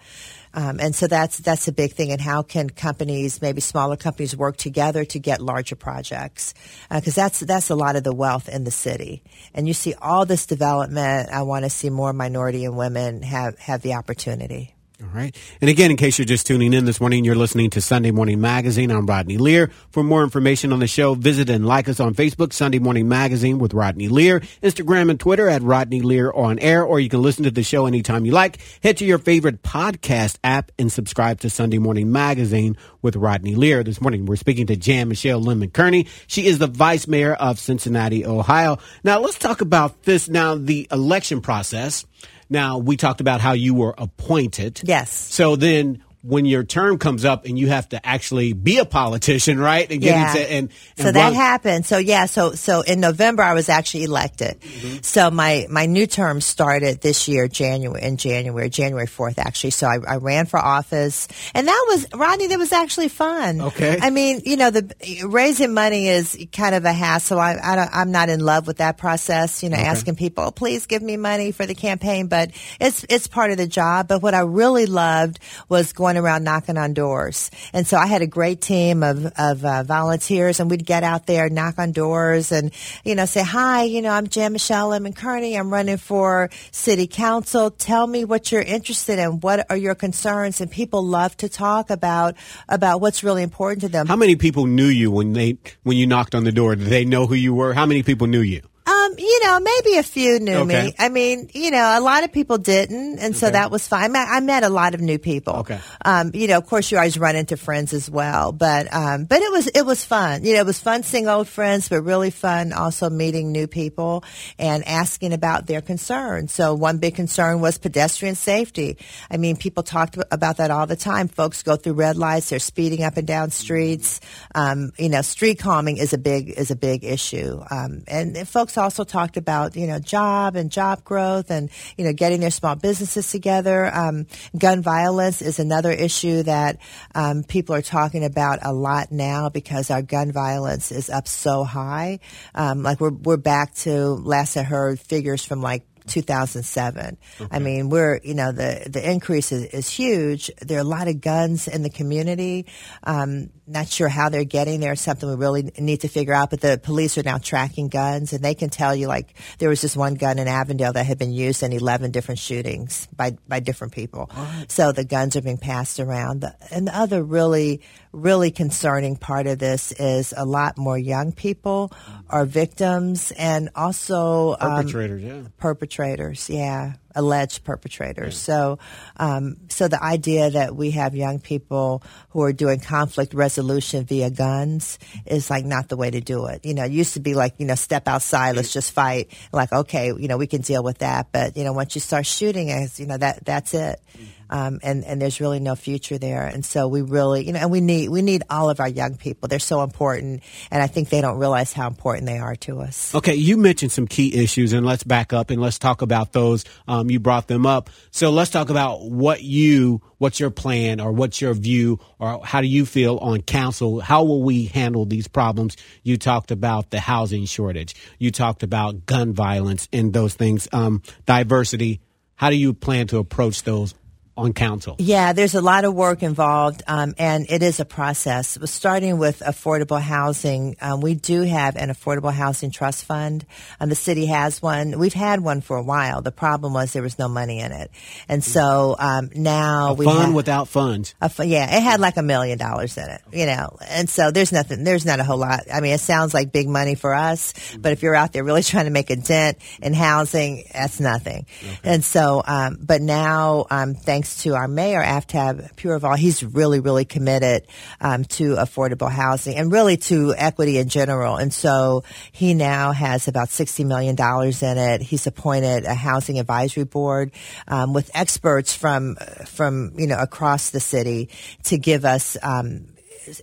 Um, 0.53 0.79
and 0.79 0.96
so 0.96 1.08
that's 1.08 1.38
that's 1.38 1.67
a 1.67 1.72
big 1.72 1.93
thing. 1.93 2.12
And 2.12 2.19
how 2.19 2.41
can 2.41 2.69
companies, 2.69 3.41
maybe 3.41 3.62
smaller 3.62 3.96
companies, 3.96 4.36
work 4.36 4.58
together 4.58 5.05
to 5.05 5.19
get 5.19 5.41
larger 5.41 5.75
projects? 5.75 6.53
Because 6.89 7.17
uh, 7.17 7.22
that's 7.22 7.39
that's 7.41 7.69
a 7.69 7.75
lot 7.75 7.96
of 7.96 8.03
the 8.03 8.13
wealth 8.13 8.50
in 8.50 8.63
the 8.63 8.72
city. 8.72 9.24
And 9.53 9.67
you 9.67 9.74
see 9.74 9.93
all 9.93 10.25
this 10.25 10.46
development. 10.46 11.29
I 11.29 11.43
want 11.43 11.65
to 11.65 11.69
see 11.69 11.89
more 11.89 12.13
minority 12.13 12.65
and 12.65 12.75
women 12.75 13.22
have 13.22 13.60
have 13.60 13.81
the 13.81 13.93
opportunity. 13.93 14.74
All 15.01 15.08
right. 15.13 15.34
And 15.62 15.70
again, 15.70 15.91
in 15.91 15.98
case 15.98 16.20
you're 16.20 16.25
just 16.25 16.46
tuning 16.46 16.74
in 16.74 16.84
this 16.84 17.00
morning, 17.00 17.24
you're 17.24 17.34
listening 17.34 17.70
to 17.70 17.79
Sunday 17.79 18.12
Morning 18.12 18.41
Magazine. 18.41 18.91
I'm 18.91 19.06
Rodney 19.06 19.38
Lear. 19.38 19.72
For 19.91 20.03
more 20.03 20.24
information 20.24 20.74
on 20.74 20.79
the 20.79 20.88
show, 20.88 21.13
visit 21.13 21.50
and 21.50 21.65
like 21.65 21.88
us 21.88 22.01
on 22.01 22.13
Facebook, 22.13 22.51
Sunday 22.51 22.79
Morning 22.79 23.08
Magazine 23.08 23.60
with 23.60 23.74
Rodney 23.74 24.10
Lear, 24.10 24.41
Instagram 24.62 25.10
and 25.10 25.18
Twitter 25.18 25.48
at 25.48 25.62
Rodney 25.62 26.01
Lear 26.01 26.34
on 26.34 26.60
air, 26.60 26.84
or 26.84 27.00
you 27.00 27.08
can 27.08 27.22
listen 27.22 27.46
to 27.46 27.51
the 27.51 27.63
show 27.63 27.86
anytime 27.86 28.25
you 28.25 28.34
like. 28.34 28.60
Head 28.84 28.98
to 28.98 29.06
your 29.06 29.20
favorite 29.20 29.63
podcast 29.63 30.38
app 30.44 30.70
and 30.77 30.91
subscribe 30.91 31.39
to 31.41 31.50
Sunday 31.50 31.77
Morning 31.77 32.12
Magazine 32.12 32.75
with 33.01 33.15
Rodney 33.15 33.56
Lear. 33.56 33.86
This 33.86 34.01
morning, 34.01 34.25
we're 34.25 34.36
speaking 34.36 34.68
to 34.68 34.75
Jan 34.75 35.08
Michelle 35.08 35.39
Lemon 35.41 35.70
Kearney. 35.70 36.08
She 36.27 36.46
is 36.46 36.60
the 36.60 36.68
vice 36.68 37.08
mayor 37.08 37.36
of 37.36 37.58
Cincinnati, 37.58 38.25
Ohio. 38.25 38.79
Now, 39.06 39.20
let's 39.20 39.39
talk 39.39 39.62
about 39.62 40.03
this 40.03 40.27
now, 40.27 40.56
the 40.56 40.89
election 40.91 41.39
process. 41.39 42.06
Now, 42.50 42.79
we 42.79 42.98
talked 42.98 43.22
about 43.22 43.41
how 43.41 43.53
you 43.53 43.74
were 43.74 43.94
appointed. 43.98 44.82
Yes. 44.84 45.12
So 45.12 45.56
then 45.56 46.03
when 46.21 46.43
your 46.43 46.65
term 46.65 46.97
comes 46.97 47.23
up 47.23 47.45
and 47.45 47.57
you 47.57 47.69
have 47.69 47.88
to 47.89 48.05
actually 48.05 48.51
be 48.51 48.77
a 48.77 48.85
politician, 48.85 49.57
right? 49.57 49.89
And 49.89 50.01
get 50.01 50.09
yeah. 50.09 50.29
into 50.29 50.51
and, 50.51 50.69
and 50.97 51.05
so 51.07 51.11
that 51.11 51.27
run. 51.27 51.33
happened. 51.33 51.85
So 51.85 51.97
yeah, 51.97 52.25
so 52.25 52.53
so 52.53 52.81
in 52.81 52.99
November 52.99 53.41
I 53.41 53.53
was 53.53 53.69
actually 53.69 54.03
elected. 54.03 54.59
Mm-hmm. 54.59 54.97
So 55.01 55.31
my 55.31 55.65
my 55.69 55.85
new 55.85 56.07
term 56.07 56.41
started 56.41 56.99
this 57.01 57.27
year, 57.29 57.47
January 57.47 58.03
in 58.03 58.17
January, 58.17 58.69
January 58.69 59.07
fourth 59.07 59.39
actually. 59.39 59.69
So 59.71 59.88
I, 59.88 59.99
I, 60.07 60.15
ran 60.17 60.45
for 60.45 60.59
office, 60.59 61.29
and 61.53 61.67
that 61.67 61.85
was 61.88 62.05
Rodney. 62.13 62.47
That 62.47 62.59
was 62.59 62.73
actually 62.73 63.07
fun. 63.07 63.61
Okay. 63.61 63.97
I 64.01 64.09
mean, 64.09 64.41
you 64.45 64.57
know, 64.57 64.71
the 64.71 64.93
raising 65.25 65.73
money 65.73 66.09
is 66.09 66.38
kind 66.51 66.75
of 66.75 66.83
a 66.83 66.91
hassle. 66.91 67.39
I, 67.39 67.53
I 67.53 68.01
am 68.01 68.11
not 68.11 68.27
in 68.27 68.41
love 68.41 68.67
with 68.67 68.77
that 68.77 68.97
process. 68.97 69.63
You 69.63 69.69
know, 69.69 69.77
okay. 69.77 69.85
asking 69.85 70.17
people, 70.17 70.43
oh, 70.43 70.51
please 70.51 70.85
give 70.85 71.01
me 71.01 71.15
money 71.15 71.53
for 71.53 71.65
the 71.65 71.75
campaign, 71.75 72.27
but 72.27 72.51
it's 72.81 73.05
it's 73.07 73.27
part 73.27 73.51
of 73.51 73.57
the 73.57 73.67
job. 73.67 74.09
But 74.09 74.21
what 74.21 74.33
I 74.33 74.41
really 74.41 74.85
loved 74.85 75.39
was 75.69 75.93
going 75.93 76.08
going 76.09 76.23
around 76.23 76.43
knocking 76.43 76.77
on 76.77 76.93
doors. 76.93 77.51
And 77.71 77.85
so 77.85 77.95
I 77.95 78.07
had 78.07 78.23
a 78.23 78.27
great 78.27 78.61
team 78.61 79.03
of, 79.03 79.27
of 79.37 79.63
uh, 79.63 79.83
volunteers 79.83 80.59
and 80.59 80.67
we'd 80.67 80.85
get 80.85 81.03
out 81.03 81.27
there, 81.27 81.49
knock 81.49 81.77
on 81.77 81.91
doors 81.91 82.51
and, 82.51 82.71
you 83.03 83.13
know, 83.13 83.25
say, 83.25 83.43
hi, 83.43 83.83
you 83.83 84.01
know, 84.01 84.09
I'm 84.09 84.27
Jan 84.27 84.53
Michelle 84.53 84.87
Lemon 84.87 85.13
Kearney. 85.13 85.55
I'm 85.55 85.71
running 85.71 85.97
for 85.97 86.49
city 86.71 87.05
council. 87.05 87.69
Tell 87.69 88.07
me 88.07 88.25
what 88.25 88.51
you're 88.51 88.63
interested 88.63 89.19
in. 89.19 89.39
What 89.39 89.69
are 89.69 89.77
your 89.77 89.93
concerns? 89.93 90.61
And 90.61 90.71
people 90.71 91.03
love 91.03 91.37
to 91.37 91.49
talk 91.49 91.91
about, 91.91 92.35
about 92.67 93.01
what's 93.01 93.23
really 93.23 93.43
important 93.43 93.81
to 93.81 93.89
them. 93.89 94.07
How 94.07 94.15
many 94.15 94.35
people 94.35 94.65
knew 94.65 94.87
you 94.87 95.11
when 95.11 95.33
they, 95.33 95.59
when 95.83 95.97
you 95.97 96.07
knocked 96.07 96.33
on 96.33 96.43
the 96.43 96.51
door? 96.51 96.75
Did 96.75 96.87
they 96.87 97.05
know 97.05 97.27
who 97.27 97.35
you 97.35 97.53
were? 97.53 97.75
How 97.75 97.85
many 97.85 98.01
people 98.01 98.25
knew 98.25 98.41
you? 98.41 98.68
Um, 99.00 99.15
you 99.18 99.46
know, 99.46 99.60
maybe 99.60 99.98
a 99.98 100.03
few 100.03 100.39
knew 100.39 100.58
okay. 100.60 100.86
me. 100.86 100.96
I 100.98 101.10
mean, 101.10 101.50
you 101.53 101.72
know, 101.72 101.98
a 101.98 102.01
lot 102.01 102.24
of 102.24 102.32
people 102.32 102.58
didn't, 102.58 103.20
and 103.20 103.36
so 103.36 103.48
okay. 103.48 103.53
that 103.53 103.72
was 103.72 103.88
fine. 103.88 104.15
I 104.15 104.39
met 104.39 104.63
a 104.63 104.70
lot 104.70 104.94
of 104.94 105.01
new 105.01 105.20
people. 105.20 105.58
Okay. 105.58 105.79
Um, 106.03 106.32
you 106.34 106.48
know, 106.48 106.58
of 106.58 106.65
course, 106.65 106.91
you 106.91 106.98
always 106.98 107.18
run 107.18 107.36
into 107.36 107.58
friends 107.58 107.94
as 107.94 108.10
well, 108.10 108.51
but 108.51 108.94
um, 108.94 109.25
but 109.25 109.41
it 109.41 109.51
was 109.51 109.68
it 109.68 109.86
was 109.86 110.03
fun. 110.03 110.44
You 110.44 110.56
know, 110.56 110.62
it 110.62 110.65
was 110.65 110.79
fun 110.79 111.03
seeing 111.03 111.27
old 111.27 111.48
friends, 111.48 111.89
but 111.89 112.01
really 112.01 112.32
fun 112.32 112.74
also 112.74 113.10
meeting 113.10 113.51
new 113.51 113.68
people 113.68 114.24
and 114.58 114.86
asking 114.88 115.34
about 115.34 115.68
their 115.68 115.82
concerns. 115.82 116.51
So 116.51 116.74
one 116.74 116.98
big 116.98 117.15
concern 117.15 117.62
was 117.62 117.77
pedestrian 117.77 118.36
safety. 118.36 118.98
I 119.29 119.38
mean, 119.38 119.56
people 119.56 119.84
talked 119.84 120.18
about 120.32 120.58
that 120.58 120.72
all 120.72 120.88
the 120.88 120.96
time. 120.96 121.27
Folks 121.27 121.63
go 121.63 121.75
through 121.75 121.94
red 121.94 122.18
lights; 122.18 122.50
they're 122.50 122.60
speeding 122.60 123.03
up 123.03 123.18
and 123.18 123.27
down 123.27 123.51
streets. 123.51 124.20
Um, 124.56 124.91
you 124.98 125.10
know, 125.10 125.22
street 125.22 125.60
calming 125.60 125.98
is 125.98 126.13
a 126.13 126.18
big 126.18 126.50
is 126.50 126.72
a 126.72 126.75
big 126.75 127.03
issue, 127.03 127.62
um, 127.70 128.03
and 128.08 128.48
folks 128.48 128.77
also 128.77 128.88
talked 128.89 129.38
about, 129.38 129.75
you 129.75 129.88
know, 129.88 130.00
job 130.00 130.55
and 130.55 130.72
job 130.72 131.03
growth 131.03 131.51
and, 131.51 131.69
you 131.98 132.05
know, 132.05 132.13
getting 132.13 132.39
their 132.39 132.51
small 132.51 132.75
businesses 132.75 133.29
together. 133.31 133.93
Um, 133.93 134.27
gun 134.58 134.81
violence 134.81 135.41
is 135.41 135.60
another 135.60 135.91
issue 135.91 136.43
that 136.43 136.77
um, 137.15 137.43
people 137.43 137.75
are 137.75 137.81
talking 137.81 138.24
about 138.24 138.60
a 138.62 138.74
lot 138.74 139.12
now 139.12 139.50
because 139.50 139.91
our 139.91 140.01
gun 140.01 140.31
violence 140.31 140.91
is 140.91 141.10
up 141.10 141.27
so 141.27 141.63
high. 141.63 142.19
Um, 142.55 142.84
like 142.84 143.00
we're, 143.00 143.12
we're 143.12 143.38
back 143.38 143.74
to, 143.75 144.08
last 144.08 144.58
I 144.58 144.63
heard, 144.63 145.00
figures 145.00 145.43
from 145.43 145.62
like 145.62 145.84
2007. 146.09 147.17
Okay. 147.39 147.47
I 147.51 147.59
mean, 147.59 147.89
we're, 147.89 148.19
you 148.23 148.33
know, 148.33 148.51
the, 148.51 148.87
the 148.89 149.09
increase 149.09 149.51
is, 149.51 149.65
is, 149.65 149.89
huge. 149.89 150.51
There 150.61 150.77
are 150.77 150.81
a 150.81 150.83
lot 150.83 151.07
of 151.07 151.21
guns 151.21 151.67
in 151.67 151.83
the 151.83 151.89
community. 151.89 152.65
Um, 153.03 153.49
not 153.67 153.87
sure 153.87 154.07
how 154.07 154.29
they're 154.29 154.43
getting 154.43 154.79
there. 154.79 154.95
Something 154.95 155.29
we 155.29 155.35
really 155.35 155.71
need 155.77 156.01
to 156.01 156.07
figure 156.07 156.33
out. 156.33 156.49
But 156.49 156.61
the 156.61 156.79
police 156.81 157.17
are 157.17 157.23
now 157.23 157.37
tracking 157.37 157.87
guns, 157.87 158.33
and 158.33 158.43
they 158.43 158.55
can 158.55 158.69
tell 158.69 158.95
you 158.95 159.07
like 159.07 159.35
there 159.59 159.69
was 159.69 159.81
this 159.81 159.95
one 159.95 160.15
gun 160.15 160.39
in 160.39 160.47
Avondale 160.47 160.93
that 160.93 161.05
had 161.05 161.17
been 161.17 161.31
used 161.31 161.63
in 161.63 161.71
11 161.71 162.11
different 162.11 162.39
shootings 162.39 163.07
by 163.15 163.37
by 163.47 163.59
different 163.59 163.93
people. 163.93 164.29
What? 164.33 164.71
So 164.71 164.91
the 164.91 165.05
guns 165.05 165.35
are 165.35 165.41
being 165.41 165.57
passed 165.57 165.99
around. 165.99 166.41
The, 166.41 166.55
and 166.71 166.87
the 166.87 166.97
other 166.97 167.23
really 167.23 167.81
really 168.11 168.51
concerning 168.51 169.15
part 169.15 169.47
of 169.47 169.59
this 169.59 169.91
is 169.91 170.33
a 170.35 170.45
lot 170.45 170.77
more 170.77 170.97
young 170.97 171.31
people 171.31 171.91
are 172.29 172.45
victims, 172.45 173.31
and 173.37 173.69
also 173.75 174.55
um, 174.59 174.83
perpetrators. 174.83 175.23
Um, 175.23 175.27
yeah, 175.27 175.41
perpetrators. 175.57 176.49
Yeah, 176.49 176.93
alleged 177.15 177.63
perpetrators. 177.63 178.37
So, 178.37 178.79
um, 179.17 179.57
so 179.69 179.87
the 179.87 180.01
idea 180.03 180.51
that 180.51 180.75
we 180.75 180.91
have 180.91 181.15
young 181.15 181.39
people 181.39 182.03
who 182.29 182.41
are 182.43 182.53
doing 182.53 182.79
conflict 182.79 183.33
resolution 183.33 184.05
via 184.05 184.29
guns 184.29 184.99
is 185.25 185.49
like 185.49 185.65
not 185.65 185.89
the 185.89 185.97
way 185.97 186.09
to 186.09 186.21
do 186.21 186.45
it. 186.47 186.65
You 186.65 186.73
know, 186.73 186.85
it 186.85 186.91
used 186.91 187.13
to 187.13 187.19
be 187.19 187.35
like 187.35 187.55
you 187.57 187.65
know, 187.65 187.75
step 187.75 188.07
outside, 188.07 188.55
let's 188.55 188.73
just 188.73 188.91
fight. 188.91 189.31
Like, 189.51 189.71
okay, 189.71 190.07
you 190.07 190.27
know, 190.27 190.37
we 190.37 190.47
can 190.47 190.61
deal 190.61 190.83
with 190.83 190.99
that. 190.99 191.31
But 191.31 191.57
you 191.57 191.63
know, 191.63 191.73
once 191.73 191.95
you 191.95 192.01
start 192.01 192.25
shooting, 192.25 192.71
as 192.71 192.99
you 192.99 193.05
know, 193.05 193.17
that 193.17 193.45
that's 193.45 193.73
it. 193.73 194.01
Um, 194.50 194.79
and 194.82 195.06
and 195.06 195.22
there's 195.22 195.39
really 195.39 195.60
no 195.60 195.75
future 195.75 196.18
there. 196.18 196.46
And 196.46 196.65
so 196.65 196.88
we 196.88 197.01
really, 197.01 197.46
you 197.46 197.53
know, 197.53 197.60
and 197.60 197.72
we 197.72 197.82
need 197.82 198.10
we 198.10 198.22
need 198.22 198.44
all 198.50 198.70
of 198.70 198.79
our 198.79 198.88
young 198.88 199.15
people. 199.15 199.48
They're 199.48 199.60
so 199.60 199.84
important, 199.84 200.44
and 200.72 200.82
I 200.82 200.88
think 200.88 201.10
they 201.10 201.22
don't 201.22 201.38
realize 201.38 201.72
how 201.74 201.88
important 201.88 202.25
they 202.25 202.39
are 202.39 202.56
to 202.58 202.82
us. 202.82 203.13
Okay, 203.13 203.36
you 203.36 203.58
mentioned 203.58 203.91
some 203.91 204.08
key 204.08 204.36
issues, 204.36 204.74
and 204.74 204.86
let's 204.86 205.03
back 205.03 205.34
up 205.34 205.51
and 205.51 205.62
let's 205.62 205.77
talk 205.77 206.01
about 206.01 206.34
those. 206.34 206.65
Um, 206.88 207.10
you 207.10 207.20
brought 207.20 207.48
them 207.48 207.65
up, 207.65 207.89
so 208.12 208.32
let's 208.32 208.50
talk 208.50 208.70
about 208.70 209.10
what 209.10 209.44
you, 209.44 210.01
what's 210.18 210.39
your 210.39 210.50
plan, 210.50 211.00
or 211.00 211.12
what's 211.12 211.41
your 211.41 211.53
view, 211.53 212.00
or 212.18 212.44
how 212.44 212.62
do 212.62 212.68
you 212.68 212.86
feel 212.86 213.18
on 213.18 213.41
council? 213.41 214.00
How 214.00 214.24
will 214.24 214.41
we 214.41 214.65
handle 214.65 215.06
these 215.06 215.27
problems? 215.27 215.77
You 216.03 216.18
talked 216.18 216.51
about 216.51 216.89
the 216.89 217.00
housing 217.00 217.46
shortage. 217.46 217.96
You 218.18 218.32
talked 218.32 218.63
about 218.63 219.06
gun 219.06 219.34
violence 219.34 219.88
and 219.94 220.13
those 220.13 220.34
things. 220.34 220.68
Um, 220.72 221.01
diversity. 221.25 222.01
How 222.36 222.50
do 222.50 222.56
you 222.56 222.74
plan 222.74 223.08
to 223.08 223.18
approach 223.18 223.63
those 223.63 223.94
on 224.39 224.53
council? 224.53 224.96
Yeah, 225.00 225.34
there's 225.34 225.55
a 225.55 225.62
lot 225.62 225.86
of 225.86 225.93
work 225.93 226.24
involved, 226.24 226.84
um, 226.88 227.13
and 227.17 227.46
it 227.50 227.62
is 227.63 227.79
a 227.79 227.86
process. 227.86 228.58
Starting 228.65 229.17
with 229.17 229.39
affordable 229.39 230.01
housing, 230.01 230.75
um, 230.81 231.01
we 231.01 231.15
do 231.15 231.41
have 231.41 231.75
an 231.75 231.89
affordable 231.89 232.34
housing 232.34 232.72
trust 232.72 233.05
fund. 233.05 233.46
Um, 233.79 233.89
the 233.89 233.96
city 233.96 234.25
has 234.27 234.62
one. 234.62 234.98
We've 235.00 235.13
had 235.13 235.41
one 235.41 235.62
for 235.62 235.77
a 235.77 235.84
while. 235.84 236.22
The 236.22 236.31
problem 236.31 236.74
was 236.74 236.93
there 236.93 237.01
was 237.01 237.19
no 237.19 237.27
money 237.27 237.60
in 237.60 237.72
it, 237.72 237.91
and 238.27 238.43
so 238.43 238.96
um, 238.98 239.29
now 239.36 239.89
a 239.89 239.93
we 239.93 240.05
fund 240.05 240.19
have, 240.19 240.34
without 240.34 240.67
funds. 240.67 241.15
yeah, 241.39 241.77
it 241.77 241.81
had 241.81 242.00
like 242.00 242.17
a 242.17 242.24
million 242.24 242.58
dollars 242.58 242.98
in 242.98 243.10
it, 243.10 243.22
you 243.31 243.46
know, 243.46 243.77
and 243.88 244.10
so 244.10 244.31
there's 244.31 244.51
nothing. 244.51 244.84
There's 244.84 245.05
not 245.05 245.19
a 245.19 245.24
whole 245.24 245.38
lot. 245.38 245.62
I 245.72 245.81
mean, 245.81 245.93
it 245.93 246.00
sounds 246.00 246.34
like 246.34 246.51
big 246.51 246.67
money 246.67 246.96
for 246.96 247.13
us, 247.13 247.53
but 247.77 247.91
if 247.91 248.01
you're 248.03 248.15
out 248.15 248.34
there 248.34 248.43
really 248.43 248.63
trying 248.69 248.86
to 248.86 248.91
make 248.91 249.10
a 249.10 249.15
dent 249.15 249.58
in 249.81 249.93
housing, 249.93 250.63
that's 250.74 251.00
nothing. 251.00 251.46
And 251.84 252.03
so, 252.03 252.41
um, 252.46 252.77
but 252.81 253.01
now, 253.01 253.65
um, 253.69 253.96
thanks 254.29 254.43
to 254.43 254.55
our 254.55 254.67
mayor, 254.67 255.01
Aftab 255.01 255.75
Pureval, 255.75 256.15
he's 256.15 256.43
really, 256.43 256.79
really 256.79 257.05
committed 257.05 257.65
um, 258.00 258.25
to 258.25 258.55
affordable 258.55 259.12
housing 259.12 259.55
and 259.55 259.71
really 259.71 259.98
to 259.98 260.36
equity 260.38 260.77
in 260.77 260.88
general. 260.88 261.38
And 261.38 261.51
so 261.51 262.03
he 262.31 262.53
now 262.53 262.91
has 262.91 263.27
about 263.27 263.48
$60 263.48 263.86
million 263.86 264.15
in 264.19 264.77
it. 264.77 265.01
He's 265.01 265.25
appointed 265.25 265.86
a 265.86 265.95
housing 265.95 266.39
advisory 266.39 266.83
board 266.83 267.31
um, 267.67 267.93
with 267.93 268.12
experts 268.13 268.74
from, 268.74 269.15
from, 269.48 269.93
you 269.98 270.05
know, 270.05 270.19
across 270.19 270.69
the 270.69 270.79
city 270.79 271.29
to 271.63 271.77
give 271.77 272.05
us, 272.05 272.38
um, 272.43 272.86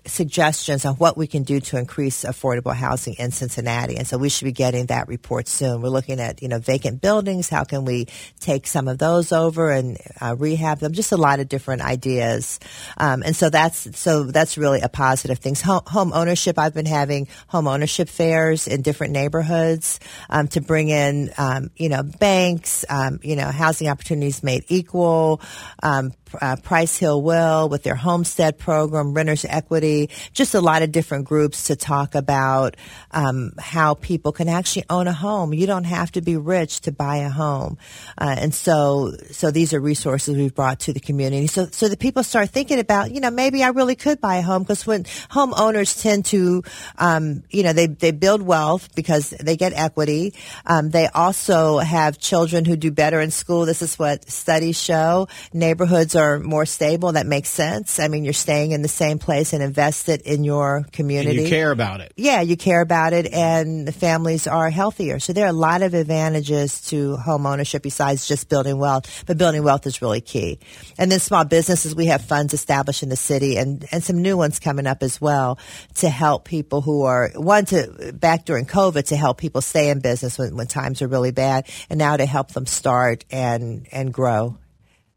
suggestions 0.06 0.84
on 0.84 0.94
what 0.96 1.16
we 1.16 1.26
can 1.26 1.42
do 1.42 1.60
to 1.60 1.78
increase 1.78 2.24
affordable 2.24 2.74
housing 2.74 3.14
in 3.14 3.30
Cincinnati. 3.30 3.96
And 3.96 4.06
so 4.06 4.18
we 4.18 4.28
should 4.28 4.44
be 4.44 4.52
getting 4.52 4.86
that 4.86 5.08
report 5.08 5.48
soon. 5.48 5.82
We're 5.82 5.88
looking 5.88 6.20
at, 6.20 6.42
you 6.42 6.48
know, 6.48 6.58
vacant 6.58 7.00
buildings. 7.00 7.48
How 7.48 7.64
can 7.64 7.84
we 7.84 8.06
take 8.40 8.66
some 8.66 8.88
of 8.88 8.98
those 8.98 9.32
over 9.32 9.70
and 9.70 9.98
uh, 10.20 10.36
rehab 10.36 10.78
them? 10.78 10.92
Just 10.92 11.12
a 11.12 11.16
lot 11.16 11.40
of 11.40 11.48
different 11.48 11.82
ideas. 11.82 12.58
Um, 12.96 13.22
and 13.22 13.36
so 13.36 13.50
that's, 13.50 13.98
so 13.98 14.24
that's 14.24 14.58
really 14.58 14.80
a 14.80 14.88
positive 14.88 15.38
thing. 15.38 15.54
Home, 15.56 15.82
home 15.86 16.12
ownership. 16.12 16.58
I've 16.58 16.74
been 16.74 16.86
having 16.86 17.28
home 17.48 17.68
ownership 17.68 18.08
fairs 18.08 18.66
in 18.66 18.82
different 18.82 19.12
neighborhoods, 19.12 20.00
um, 20.30 20.48
to 20.48 20.60
bring 20.60 20.88
in, 20.88 21.30
um, 21.38 21.70
you 21.76 21.88
know, 21.88 22.02
banks, 22.02 22.84
um, 22.88 23.20
you 23.22 23.36
know, 23.36 23.50
housing 23.50 23.88
opportunities 23.88 24.42
made 24.42 24.64
equal, 24.68 25.40
um, 25.82 26.12
uh, 26.40 26.56
Price 26.56 26.96
Hill 26.96 27.22
Will 27.22 27.68
with 27.68 27.82
their 27.82 27.94
homestead 27.94 28.58
program, 28.58 29.14
renters 29.14 29.44
equity, 29.44 30.10
just 30.32 30.54
a 30.54 30.60
lot 30.60 30.82
of 30.82 30.92
different 30.92 31.24
groups 31.24 31.64
to 31.64 31.76
talk 31.76 32.14
about 32.14 32.76
um, 33.12 33.52
how 33.58 33.94
people 33.94 34.32
can 34.32 34.48
actually 34.48 34.84
own 34.90 35.06
a 35.06 35.12
home. 35.12 35.54
You 35.54 35.66
don't 35.66 35.84
have 35.84 36.12
to 36.12 36.20
be 36.20 36.36
rich 36.36 36.80
to 36.82 36.92
buy 36.92 37.18
a 37.18 37.28
home, 37.28 37.78
uh, 38.18 38.34
and 38.38 38.54
so 38.54 39.12
so 39.30 39.50
these 39.50 39.72
are 39.72 39.80
resources 39.80 40.36
we've 40.36 40.54
brought 40.54 40.80
to 40.80 40.92
the 40.92 41.00
community. 41.00 41.46
So 41.46 41.66
so 41.66 41.88
that 41.88 41.98
people 41.98 42.22
start 42.22 42.50
thinking 42.50 42.78
about, 42.78 43.12
you 43.12 43.20
know, 43.20 43.30
maybe 43.30 43.62
I 43.62 43.68
really 43.68 43.96
could 43.96 44.20
buy 44.20 44.36
a 44.36 44.42
home 44.42 44.62
because 44.62 44.86
when 44.86 45.04
homeowners 45.04 46.02
tend 46.02 46.24
to, 46.26 46.62
um, 46.98 47.44
you 47.50 47.62
know, 47.62 47.72
they 47.72 47.86
they 47.86 48.10
build 48.10 48.42
wealth 48.42 48.94
because 48.94 49.30
they 49.30 49.56
get 49.56 49.72
equity. 49.72 50.34
Um, 50.64 50.90
they 50.90 51.06
also 51.08 51.78
have 51.78 52.18
children 52.18 52.64
who 52.64 52.76
do 52.76 52.90
better 52.90 53.20
in 53.20 53.30
school. 53.30 53.66
This 53.66 53.82
is 53.82 53.98
what 53.98 54.28
studies 54.28 54.80
show. 54.80 55.28
Neighborhoods 55.52 56.15
are 56.16 56.40
more 56.40 56.66
stable. 56.66 57.12
That 57.12 57.26
makes 57.26 57.50
sense. 57.50 58.00
I 58.00 58.08
mean, 58.08 58.24
you're 58.24 58.32
staying 58.32 58.72
in 58.72 58.82
the 58.82 58.88
same 58.88 59.18
place 59.18 59.52
and 59.52 59.62
invested 59.62 60.22
in 60.22 60.42
your 60.44 60.78
And 60.78 60.92
community. 60.92 61.42
you 61.42 61.48
care 61.48 61.70
about 61.70 62.00
it. 62.00 62.12
Yeah, 62.16 62.40
you 62.40 62.56
care 62.56 62.80
about 62.80 63.12
it, 63.12 63.32
and 63.32 63.86
the 63.86 63.92
families 63.92 64.46
are 64.46 64.70
healthier. 64.70 65.18
So 65.20 65.32
there 65.32 65.44
are 65.44 65.50
a 65.50 65.52
lot 65.52 65.82
of 65.82 65.94
advantages 65.94 66.80
to 66.88 67.16
home 67.16 67.46
ownership 67.46 67.82
besides 67.82 68.26
just 68.26 68.48
building 68.48 68.78
wealth. 68.78 69.24
But 69.26 69.38
building 69.38 69.62
wealth 69.62 69.86
is 69.86 70.02
really 70.02 70.20
key. 70.20 70.58
And 70.98 71.12
then 71.12 71.20
small 71.20 71.44
businesses, 71.44 71.94
we 71.94 72.06
have 72.06 72.22
funds 72.24 72.54
established 72.54 73.02
in 73.02 73.08
the 73.08 73.16
city, 73.16 73.56
and 73.56 73.86
and 73.92 74.02
some 74.02 74.22
new 74.22 74.36
ones 74.36 74.58
coming 74.58 74.86
up 74.86 75.02
as 75.02 75.20
well 75.20 75.58
to 75.96 76.08
help 76.08 76.44
people 76.44 76.80
who 76.80 77.04
are 77.04 77.30
one 77.34 77.64
to 77.66 78.12
back 78.14 78.44
during 78.44 78.64
COVID 78.66 79.06
to 79.08 79.16
help 79.16 79.38
people 79.38 79.60
stay 79.60 79.90
in 79.90 80.00
business 80.00 80.38
when, 80.38 80.56
when 80.56 80.66
times 80.66 81.02
are 81.02 81.08
really 81.08 81.32
bad, 81.32 81.68
and 81.90 81.98
now 81.98 82.16
to 82.16 82.26
help 82.26 82.52
them 82.52 82.66
start 82.66 83.24
and 83.30 83.86
and 83.92 84.12
grow. 84.12 84.56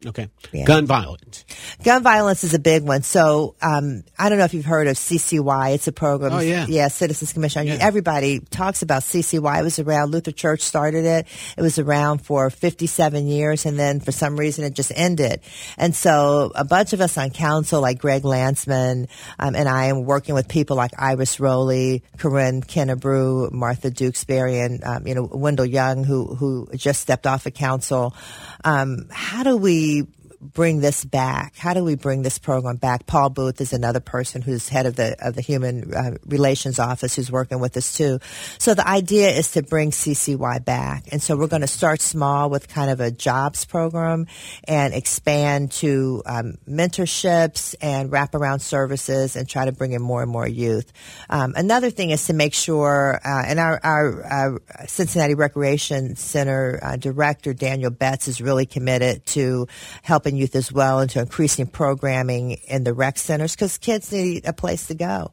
Okay. 0.06 0.30
Yeah. 0.50 0.64
Gun 0.64 0.86
violence. 0.86 1.44
Gun 1.84 2.02
violence 2.02 2.42
is 2.42 2.54
a 2.54 2.58
big 2.58 2.84
one. 2.84 3.02
So 3.02 3.54
um, 3.60 4.02
I 4.18 4.30
don't 4.30 4.38
know 4.38 4.44
if 4.44 4.54
you've 4.54 4.64
heard 4.64 4.86
of 4.86 4.96
CCY. 4.96 5.74
It's 5.74 5.88
a 5.88 5.92
program. 5.92 6.32
Oh, 6.32 6.38
yeah. 6.38 6.64
yeah, 6.66 6.88
Citizens 6.88 7.34
Commission. 7.34 7.66
Yeah. 7.66 7.76
Everybody 7.80 8.40
talks 8.40 8.80
about 8.80 9.02
CCY. 9.02 9.60
It 9.60 9.62
was 9.62 9.78
around. 9.78 10.10
Luther 10.10 10.32
Church 10.32 10.62
started 10.62 11.04
it. 11.04 11.26
It 11.58 11.60
was 11.60 11.78
around 11.78 12.22
for 12.24 12.48
57 12.48 13.26
years, 13.26 13.66
and 13.66 13.78
then 13.78 14.00
for 14.00 14.10
some 14.10 14.38
reason 14.38 14.64
it 14.64 14.72
just 14.72 14.90
ended. 14.94 15.40
And 15.76 15.94
so 15.94 16.50
a 16.54 16.64
bunch 16.64 16.94
of 16.94 17.02
us 17.02 17.18
on 17.18 17.28
council, 17.30 17.82
like 17.82 17.98
Greg 17.98 18.24
Landsman, 18.24 19.06
um, 19.38 19.54
and 19.54 19.68
I, 19.68 19.86
am 19.86 20.04
working 20.04 20.34
with 20.34 20.48
people 20.48 20.76
like 20.76 20.92
Iris 20.98 21.40
Roley, 21.40 22.02
Corinne 22.16 22.62
Kennebrew, 22.62 23.52
Martha 23.52 23.90
Dukesbury, 23.90 24.64
and 24.64 24.82
um, 24.82 25.06
you 25.06 25.14
know 25.14 25.28
Wendell 25.30 25.66
Young, 25.66 26.04
who 26.04 26.34
who 26.34 26.68
just 26.74 27.02
stepped 27.02 27.26
off 27.26 27.44
of 27.44 27.52
council. 27.52 28.14
Um, 28.64 29.08
how 29.10 29.42
do 29.42 29.56
we 29.56 29.89
the 29.90 30.19
bring 30.40 30.80
this 30.80 31.04
back? 31.04 31.56
How 31.56 31.74
do 31.74 31.84
we 31.84 31.94
bring 31.94 32.22
this 32.22 32.38
program 32.38 32.76
back? 32.76 33.06
Paul 33.06 33.30
Booth 33.30 33.60
is 33.60 33.72
another 33.72 34.00
person 34.00 34.42
who's 34.42 34.68
head 34.68 34.86
of 34.86 34.96
the 34.96 35.16
of 35.20 35.34
the 35.34 35.42
Human 35.42 35.94
uh, 35.94 36.12
Relations 36.24 36.78
Office 36.78 37.16
who's 37.16 37.30
working 37.30 37.60
with 37.60 37.76
us 37.76 37.96
too. 37.96 38.18
So 38.58 38.74
the 38.74 38.86
idea 38.86 39.30
is 39.30 39.52
to 39.52 39.62
bring 39.62 39.90
CCY 39.90 40.64
back, 40.64 41.04
and 41.12 41.22
so 41.22 41.36
we're 41.36 41.46
going 41.46 41.60
to 41.62 41.68
start 41.68 42.00
small 42.00 42.48
with 42.50 42.68
kind 42.68 42.90
of 42.90 43.00
a 43.00 43.10
jobs 43.10 43.64
program 43.64 44.26
and 44.64 44.94
expand 44.94 45.72
to 45.72 46.22
um, 46.26 46.54
mentorships 46.68 47.74
and 47.80 48.10
wraparound 48.10 48.60
services, 48.60 49.36
and 49.36 49.48
try 49.48 49.66
to 49.66 49.72
bring 49.72 49.92
in 49.92 50.02
more 50.02 50.22
and 50.22 50.30
more 50.30 50.48
youth. 50.48 50.92
Um, 51.28 51.54
another 51.56 51.90
thing 51.90 52.10
is 52.10 52.26
to 52.26 52.32
make 52.32 52.54
sure, 52.54 53.20
uh, 53.24 53.42
and 53.46 53.58
our, 53.58 53.80
our, 53.84 54.60
Cincinnati 54.86 55.34
Recreation 55.34 56.16
Center 56.16 56.80
uh, 56.82 56.96
director 56.96 57.52
Daniel 57.52 57.90
Betts 57.90 58.28
is 58.28 58.40
really 58.40 58.66
committed 58.66 59.26
to 59.26 59.66
helping 60.02 60.29
youth 60.36 60.54
as 60.56 60.72
well 60.72 61.00
into 61.00 61.20
increasing 61.20 61.66
programming 61.66 62.52
in 62.68 62.84
the 62.84 62.94
rec 62.94 63.18
centers 63.18 63.54
because 63.54 63.78
kids 63.78 64.12
need 64.12 64.46
a 64.46 64.52
place 64.52 64.86
to 64.88 64.94
go. 64.94 65.32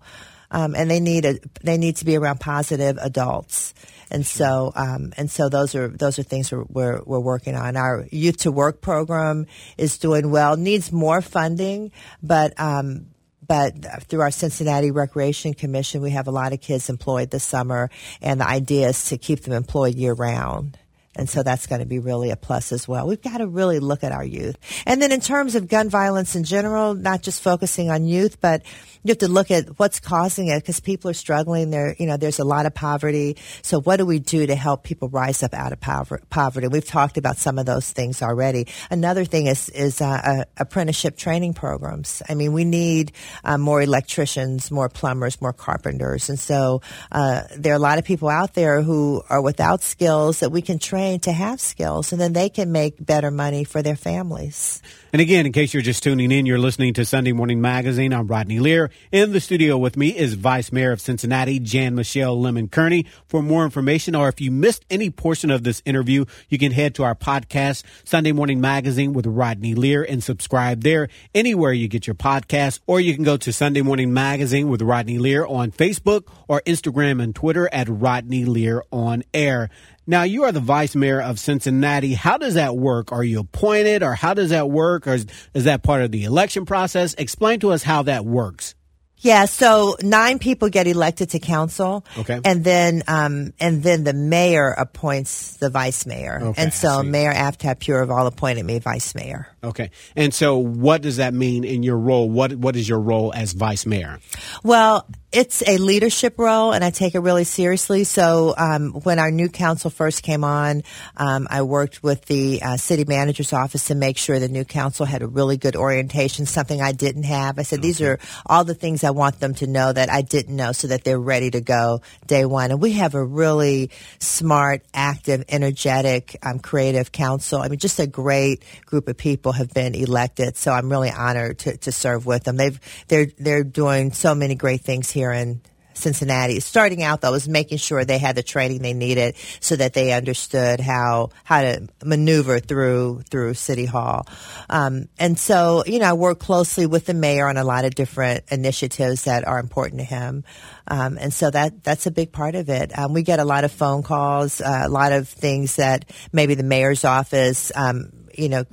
Um, 0.50 0.76
and 0.76 0.90
they 0.90 1.00
need 1.00 1.26
a, 1.26 1.40
they 1.62 1.78
need 1.78 1.98
to 1.98 2.06
be 2.06 2.16
around 2.16 2.40
positive 2.40 2.98
adults. 3.02 3.74
And 4.10 4.26
so, 4.26 4.72
um, 4.76 5.12
and 5.18 5.30
so 5.30 5.50
those 5.50 5.76
are 5.76 5.90
those 5.90 6.18
are 6.18 6.24
things 6.24 6.52
we're, 6.52 6.64
we're 6.70 7.02
we're 7.04 7.20
working 7.20 7.56
on. 7.56 7.76
Our 7.76 8.08
youth 8.12 8.38
to 8.38 8.52
work 8.52 8.82
program 8.82 9.48
is 9.78 9.98
doing 9.98 10.32
well. 10.32 10.56
Needs 10.56 10.94
more 10.94 11.22
funding, 11.22 11.92
but 12.24 12.58
um, 12.58 13.08
but 13.46 14.04
through 14.08 14.22
our 14.22 14.32
Cincinnati 14.32 14.92
Recreation 14.92 15.54
Commission, 15.54 16.02
we 16.02 16.12
have 16.12 16.28
a 16.28 16.32
lot 16.32 16.54
of 16.54 16.62
kids 16.62 16.90
employed 16.90 17.32
this 17.32 17.44
summer, 17.44 17.90
and 18.22 18.40
the 18.40 18.48
idea 18.48 18.90
is 18.90 19.06
to 19.06 19.18
keep 19.18 19.42
them 19.42 19.54
employed 19.54 19.96
year 19.96 20.14
round. 20.14 20.78
And 21.18 21.30
so 21.30 21.44
that's 21.44 21.68
going 21.68 21.80
to 21.80 21.88
be 21.88 22.00
really 22.00 22.30
a 22.30 22.36
plus 22.36 22.72
as 22.72 22.88
well. 22.88 23.08
We've 23.08 23.22
got 23.22 23.40
to 23.40 23.48
really 23.48 23.80
look 23.80 24.04
at 24.04 24.12
our 24.12 24.24
youth. 24.24 24.56
And 24.86 25.02
then 25.02 25.12
in 25.12 25.20
terms 25.20 25.56
of 25.56 25.68
gun 25.68 25.90
violence 25.90 26.36
in 26.36 26.44
general, 26.44 26.94
not 26.94 27.24
just 27.24 27.42
focusing 27.42 27.90
on 27.90 28.06
youth, 28.06 28.40
but 28.40 28.62
you 29.08 29.12
have 29.12 29.20
to 29.20 29.30
look 29.30 29.52
at 29.52 29.80
what's 29.80 30.02
causing 30.02 30.48
it 30.48 30.60
because 30.60 30.82
people 30.82 31.10
are 31.10 31.14
struggling. 31.14 31.70
There, 31.70 31.96
you 31.98 32.08
know, 32.08 32.18
there's 32.18 32.40
a 32.40 32.44
lot 32.44 32.66
of 32.66 32.74
poverty. 32.74 33.38
So 33.62 33.80
what 33.80 33.98
do 33.98 34.06
we 34.06 34.20
do 34.20 34.46
to 34.46 34.56
help 34.56 34.84
people 34.84 35.08
rise 35.08 35.44
up 35.44 35.54
out 35.54 35.72
of 35.72 35.80
pover- 35.80 36.22
poverty? 36.30 36.68
We've 36.68 36.86
talked 36.86 37.18
about 37.18 37.38
some 37.38 37.58
of 37.58 37.66
those 37.66 37.90
things 37.90 38.22
already. 38.22 38.68
Another 38.92 39.24
thing 39.24 39.48
is 39.48 39.70
is 39.70 40.02
uh, 40.02 40.08
uh, 40.08 40.44
apprenticeship 40.58 41.16
training 41.18 41.54
programs. 41.54 42.22
I 42.28 42.36
mean, 42.36 42.52
we 42.52 42.66
need 42.66 43.14
uh, 43.46 43.58
more 43.58 43.82
electricians, 43.82 44.72
more 44.72 44.90
plumbers, 44.90 45.42
more 45.42 45.54
carpenters, 45.54 46.30
and 46.30 46.38
so 46.38 46.82
uh, 47.12 47.44
there 47.56 47.72
are 47.74 47.78
a 47.78 47.80
lot 47.80 48.00
of 48.00 48.04
people 48.04 48.28
out 48.28 48.56
there 48.56 48.82
who 48.82 49.24
are 49.30 49.42
without 49.42 49.84
skills 49.84 50.42
that 50.42 50.52
we 50.52 50.62
can 50.62 50.80
train 50.80 51.22
to 51.22 51.32
have 51.32 51.62
skills, 51.62 52.12
and 52.12 52.20
then 52.20 52.34
they 52.34 52.50
can 52.50 52.72
make 52.72 52.94
better 53.04 53.32
money 53.32 53.64
for 53.64 53.82
their 53.82 53.96
families. 53.96 54.82
And 55.14 55.22
again, 55.22 55.46
in 55.46 55.54
case 55.54 55.74
you're 55.74 55.82
just 55.82 56.04
tuning 56.04 56.32
in, 56.32 56.46
you're 56.46 56.60
listening 56.60 56.94
to 56.96 57.06
Sunday 57.06 57.32
Morning 57.32 57.62
Magazine. 57.62 58.14
I'm 58.14 58.28
Rodney 58.28 58.60
Lear. 58.60 58.92
In 59.10 59.32
the 59.32 59.40
studio 59.40 59.78
with 59.78 59.96
me 59.96 60.10
is 60.10 60.34
Vice 60.34 60.72
Mayor 60.72 60.92
of 60.92 61.00
Cincinnati, 61.00 61.60
Jan 61.60 61.96
Michelle 61.96 62.38
Lemon 62.40 62.68
Kearney. 62.68 63.06
For 63.26 63.42
more 63.42 63.64
information, 63.64 64.16
or 64.16 64.28
if 64.28 64.42
you 64.42 64.52
missed 64.52 64.84
any 64.90 65.10
portion 65.10 65.50
of 65.50 65.64
this 65.64 65.82
interview, 65.86 66.26
you 66.50 66.58
can 66.58 66.74
head 66.74 66.94
to 66.96 67.04
our 67.04 67.16
podcast, 67.16 67.84
Sunday 68.04 68.34
Morning 68.34 68.60
Magazine 68.60 69.14
with 69.14 69.26
Rodney 69.26 69.76
Lear, 69.76 70.04
and 70.04 70.22
subscribe 70.22 70.84
there 70.84 71.08
anywhere 71.34 71.72
you 71.72 71.88
get 71.88 72.06
your 72.06 72.16
podcast. 72.16 72.82
Or 72.86 73.00
you 73.00 73.16
can 73.16 73.24
go 73.24 73.38
to 73.38 73.54
Sunday 73.54 73.82
Morning 73.82 74.14
Magazine 74.14 74.68
with 74.68 74.82
Rodney 74.82 75.20
Lear 75.20 75.46
on 75.46 75.72
Facebook 75.72 76.24
or 76.50 76.62
Instagram 76.66 77.24
and 77.24 77.34
Twitter 77.34 77.70
at 77.72 77.88
Rodney 77.88 78.44
Lear 78.44 78.84
on 78.92 79.24
air. 79.34 79.70
Now, 80.06 80.24
you 80.24 80.44
are 80.44 80.52
the 80.54 80.60
vice 80.60 80.96
mayor 80.96 81.22
of 81.22 81.40
Cincinnati. 81.40 82.14
How 82.14 82.38
does 82.38 82.54
that 82.54 82.78
work? 82.78 83.12
Are 83.12 83.24
you 83.24 83.40
appointed 83.40 84.04
or 84.04 84.16
how 84.16 84.34
does 84.34 84.52
that 84.52 84.70
work? 84.70 85.06
Or 85.08 85.16
is, 85.16 85.26
is 85.54 85.66
that 85.66 85.84
part 85.84 86.02
of 86.02 86.12
the 86.12 86.24
election 86.24 86.66
process? 86.66 87.14
Explain 87.14 87.60
to 87.62 87.72
us 87.72 87.84
how 87.84 88.04
that 88.04 88.26
works. 88.26 88.74
Yeah, 89.20 89.46
so 89.46 89.96
nine 90.02 90.38
people 90.38 90.70
get 90.70 90.88
elected 90.88 91.32
to 91.32 91.40
council. 91.40 92.06
Okay. 92.18 92.40
And 92.46 92.64
then, 92.64 93.04
um, 93.08 93.54
and 93.60 93.82
then 93.82 94.04
the 94.04 94.14
mayor 94.14 94.70
appoints 94.72 95.58
the 95.58 95.70
vice 95.70 96.06
mayor. 96.06 96.40
Okay, 96.42 96.62
and 96.62 96.74
so. 96.74 97.04
Mayor 97.04 97.34
Aftab 97.34 97.80
Pureval 97.80 98.28
appointed 98.28 98.64
me 98.64 98.80
vice 98.80 99.16
mayor. 99.16 99.48
Okay. 99.64 99.90
And 100.16 100.34
so 100.34 100.58
what 100.58 101.02
does 101.02 101.18
that 101.18 101.34
mean 101.34 101.64
in 101.64 101.82
your 101.82 101.98
role? 101.98 102.30
What, 102.30 102.54
what 102.54 102.76
is 102.76 102.88
your 102.88 103.00
role 103.00 103.34
as 103.34 103.54
vice 103.54 103.86
mayor? 103.86 104.20
Well, 104.64 105.08
it's 105.32 105.62
a 105.68 105.78
leadership 105.78 106.40
role, 106.40 106.72
and 106.72 106.86
I 106.86 106.90
take 106.90 107.14
it 107.14 107.20
really 107.20 107.44
seriously. 107.44 108.06
So, 108.06 108.54
um, 108.58 108.94
when 109.04 109.20
our 109.20 109.30
new 109.30 109.50
council 109.50 109.90
first 109.90 110.24
came 110.24 110.46
on, 110.46 110.84
um, 111.18 111.48
I 111.50 111.64
worked 111.64 112.02
with 112.02 112.24
the 112.26 112.62
uh, 112.62 112.78
city 112.78 113.04
manager's 113.04 113.52
office 113.52 113.88
to 113.88 113.96
make 113.96 114.18
sure 114.18 114.40
the 114.40 114.48
new 114.48 114.64
council 114.64 115.06
had 115.06 115.22
a 115.22 115.28
really 115.28 115.58
good 115.58 115.76
orientation, 115.76 116.46
something 116.46 116.82
I 116.82 116.94
didn't 116.94 117.24
have. 117.24 117.60
I 117.60 117.64
said, 117.64 117.82
these 117.82 118.00
are 118.00 118.20
all 118.46 118.64
the 118.64 118.74
things 118.74 119.04
I 119.04 119.10
want 119.12 119.42
them 119.42 119.54
to 119.56 119.68
know 119.68 119.92
that 119.92 120.10
I 120.10 120.22
didn't 120.22 120.56
know 120.56 120.72
so 120.72 120.88
that 120.88 121.04
they're 121.04 121.20
ready 121.20 121.52
to 121.52 121.60
go 121.60 122.02
day 122.26 122.46
one. 122.46 122.72
And 122.72 122.82
we 122.82 122.94
have 122.94 123.14
a 123.14 123.24
really 123.24 123.92
smart, 124.20 124.82
active, 124.94 125.44
energetic, 125.50 126.38
um, 126.42 126.60
creative 126.60 127.12
council. 127.12 127.60
I 127.62 127.68
mean, 127.68 127.80
just 127.80 128.00
a 128.00 128.08
great 128.08 128.64
group 128.86 129.10
of 129.10 129.18
people 129.18 129.52
have 129.58 129.74
been 129.74 129.96
elected. 129.96 130.56
So 130.56 130.72
I'm 130.72 130.90
really 130.90 131.12
honored 131.12 131.60
to, 131.60 131.78
to 131.78 131.92
serve 131.92 132.26
with 132.26 132.44
them. 132.44 132.58
They've, 132.58 132.80
they're, 133.08 133.28
they're 133.38 133.64
doing 133.64 134.14
so 134.14 134.34
many 134.34 134.56
great 134.56 134.82
things 134.82 135.12
here 135.12 135.32
in 135.32 135.62
Cincinnati. 135.98 136.60
Starting 136.60 137.04
out 137.04 137.22
though 137.22 137.32
was 137.32 137.50
making 137.50 137.80
sure 137.80 138.06
they 138.06 138.18
had 138.18 138.36
the 138.36 138.44
training 138.44 138.82
they 138.82 138.94
needed 138.94 139.36
so 139.60 139.76
that 139.76 139.94
they 139.94 140.14
understood 140.14 140.80
how 140.80 141.30
how 141.44 141.62
to 141.62 141.88
maneuver 142.04 142.60
through 142.60 143.24
through 143.30 143.56
City 143.56 143.86
Hall. 143.86 144.28
Um, 144.70 145.10
and 145.20 145.38
so, 145.38 145.84
you 145.86 146.00
know, 146.00 146.06
I 146.06 146.14
work 146.14 146.40
closely 146.40 146.86
with 146.86 147.06
the 147.06 147.14
mayor 147.14 147.48
on 147.48 147.58
a 147.58 147.64
lot 147.64 147.86
of 147.86 147.96
different 147.96 148.46
initiatives 148.52 149.24
that 149.24 149.48
are 149.48 149.60
important 149.60 150.00
to 150.00 150.06
him. 150.06 150.44
Um, 150.88 151.18
and 151.20 151.34
so 151.34 151.50
that 151.50 151.84
that's 151.84 152.06
a 152.06 152.12
big 152.12 152.32
part 152.32 152.56
of 152.56 152.70
it. 152.70 152.98
Um, 152.98 153.14
we 153.14 153.24
get 153.24 153.40
a 153.40 153.46
lot 153.46 153.64
of 153.64 153.72
phone 153.72 154.04
calls, 154.04 154.62
uh, 154.62 154.84
a 154.86 154.90
lot 154.90 155.12
of 155.12 155.28
things 155.28 155.78
that 155.78 156.06
maybe 156.32 156.56
the 156.56 156.64
mayor's 156.64 157.04
office 157.04 157.72
um, 157.76 158.12
you 158.38 158.50
know 158.50 158.64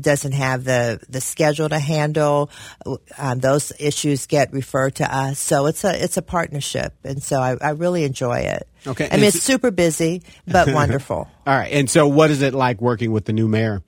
doesn't 0.00 0.32
have 0.32 0.64
the 0.64 1.00
the 1.08 1.20
schedule 1.20 1.68
to 1.68 1.78
handle 1.78 2.50
um, 3.18 3.38
those 3.38 3.72
issues 3.78 4.26
get 4.26 4.52
referred 4.52 4.96
to 4.96 5.16
us 5.16 5.38
so 5.38 5.66
it's 5.66 5.84
a 5.84 6.02
it's 6.02 6.16
a 6.16 6.22
partnership 6.22 6.94
and 7.04 7.22
so 7.22 7.40
I, 7.40 7.56
I 7.60 7.70
really 7.70 8.04
enjoy 8.04 8.40
it 8.40 8.68
Okay. 8.86 9.08
I 9.10 9.16
mean 9.16 9.24
it's 9.26 9.42
super 9.42 9.70
busy 9.70 10.22
but 10.46 10.68
wonderful 10.72 11.28
All 11.46 11.56
right. 11.56 11.72
And 11.72 11.90
so 11.90 12.06
what 12.08 12.30
is 12.30 12.42
it 12.42 12.54
like 12.54 12.80
working 12.80 13.12
with 13.12 13.24
the 13.24 13.32
new 13.32 13.48
mayor? 13.48 13.82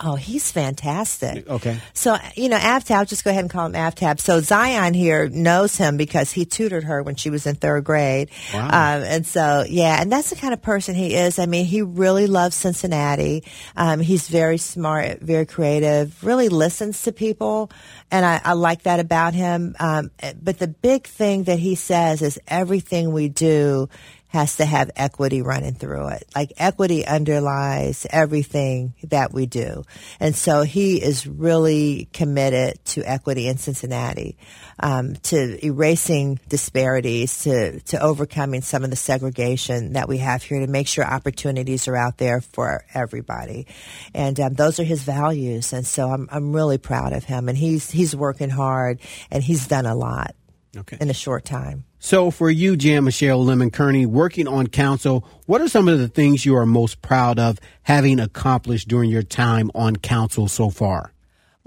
Oh 0.00 0.14
he's 0.14 0.50
fantastic. 0.50 1.48
Okay. 1.48 1.78
so 1.92 2.16
you 2.34 2.48
know 2.48 2.56
Aftab 2.56 3.08
just 3.08 3.24
go 3.24 3.30
ahead 3.30 3.44
and 3.44 3.50
call 3.50 3.66
him 3.66 3.72
Aftab 3.72 4.20
so 4.20 4.40
Zion 4.40 4.94
here 4.94 5.28
knows 5.28 5.76
him 5.76 5.96
because 5.96 6.32
he 6.32 6.44
tutored 6.44 6.84
her 6.84 7.02
when 7.02 7.16
she 7.16 7.30
was 7.30 7.46
in 7.46 7.54
third 7.54 7.84
grade. 7.84 8.30
Wow. 8.54 8.66
um, 8.66 9.02
and 9.04 9.26
so 9.26 9.64
yeah 9.68 10.00
and 10.00 10.10
that's 10.10 10.30
the 10.30 10.36
kind 10.36 10.52
of 10.54 10.62
person 10.62 10.94
he 10.94 11.14
is. 11.14 11.38
I 11.38 11.46
mean 11.46 11.64
he 11.64 11.82
really 11.82 12.26
loves 12.26 12.56
Cincinnati. 12.56 13.44
Um, 13.76 14.00
he's 14.00 14.28
very 14.28 14.58
smart 14.58 15.20
very 15.20 15.46
creative 15.46 16.22
really 16.24 16.48
listens 16.48 17.02
to 17.02 17.12
people 17.12 17.70
and 18.10 18.24
I, 18.24 18.40
I 18.44 18.52
like 18.54 18.82
that 18.82 19.00
about 19.00 19.34
him. 19.34 19.76
Um, 19.78 20.10
but 20.40 20.58
the 20.58 20.68
big 20.68 21.06
thing 21.06 21.44
that 21.44 21.58
he 21.58 21.74
says 21.74 22.22
is 22.22 22.38
everything 22.48 23.12
we 23.12 23.28
do 23.28 23.88
has 24.28 24.56
to 24.56 24.64
have 24.66 24.90
equity 24.94 25.40
running 25.40 25.74
through 25.74 26.08
it. 26.08 26.24
Like 26.36 26.52
equity 26.58 27.06
underlies 27.06 28.06
everything 28.10 28.94
that 29.04 29.32
we 29.32 29.46
do. 29.46 29.84
And 30.20 30.36
so 30.36 30.62
he 30.62 31.02
is 31.02 31.26
really 31.26 32.08
committed 32.12 32.84
to 32.86 33.02
equity 33.04 33.48
in 33.48 33.56
Cincinnati, 33.56 34.36
um, 34.80 35.14
to 35.16 35.64
erasing 35.64 36.40
disparities, 36.48 37.44
to, 37.44 37.80
to 37.80 38.00
overcoming 38.02 38.60
some 38.60 38.84
of 38.84 38.90
the 38.90 38.96
segregation 38.96 39.94
that 39.94 40.08
we 40.08 40.18
have 40.18 40.42
here 40.42 40.60
to 40.60 40.66
make 40.66 40.88
sure 40.88 41.06
opportunities 41.06 41.88
are 41.88 41.96
out 41.96 42.18
there 42.18 42.42
for 42.42 42.84
everybody. 42.92 43.66
And 44.12 44.38
um, 44.40 44.54
those 44.54 44.78
are 44.78 44.84
his 44.84 45.02
values. 45.02 45.72
And 45.72 45.86
so 45.86 46.10
I'm, 46.10 46.28
I'm 46.30 46.52
really 46.52 46.78
proud 46.78 47.14
of 47.14 47.24
him. 47.24 47.48
And 47.48 47.56
he's, 47.56 47.90
he's 47.90 48.14
working 48.14 48.50
hard 48.50 49.00
and 49.30 49.42
he's 49.42 49.66
done 49.66 49.86
a 49.86 49.94
lot 49.94 50.34
Okay. 50.76 50.98
in 51.00 51.08
a 51.08 51.14
short 51.14 51.46
time. 51.46 51.84
So 52.00 52.30
for 52.30 52.48
you, 52.48 52.76
Jan 52.76 53.04
Michelle 53.04 53.44
Lemon 53.44 53.70
Kearney, 53.70 54.06
working 54.06 54.46
on 54.46 54.68
council, 54.68 55.26
what 55.46 55.60
are 55.60 55.68
some 55.68 55.88
of 55.88 55.98
the 55.98 56.08
things 56.08 56.46
you 56.46 56.56
are 56.56 56.64
most 56.64 57.02
proud 57.02 57.38
of 57.38 57.58
having 57.82 58.20
accomplished 58.20 58.86
during 58.86 59.10
your 59.10 59.22
time 59.22 59.70
on 59.74 59.96
council 59.96 60.46
so 60.46 60.70
far? 60.70 61.12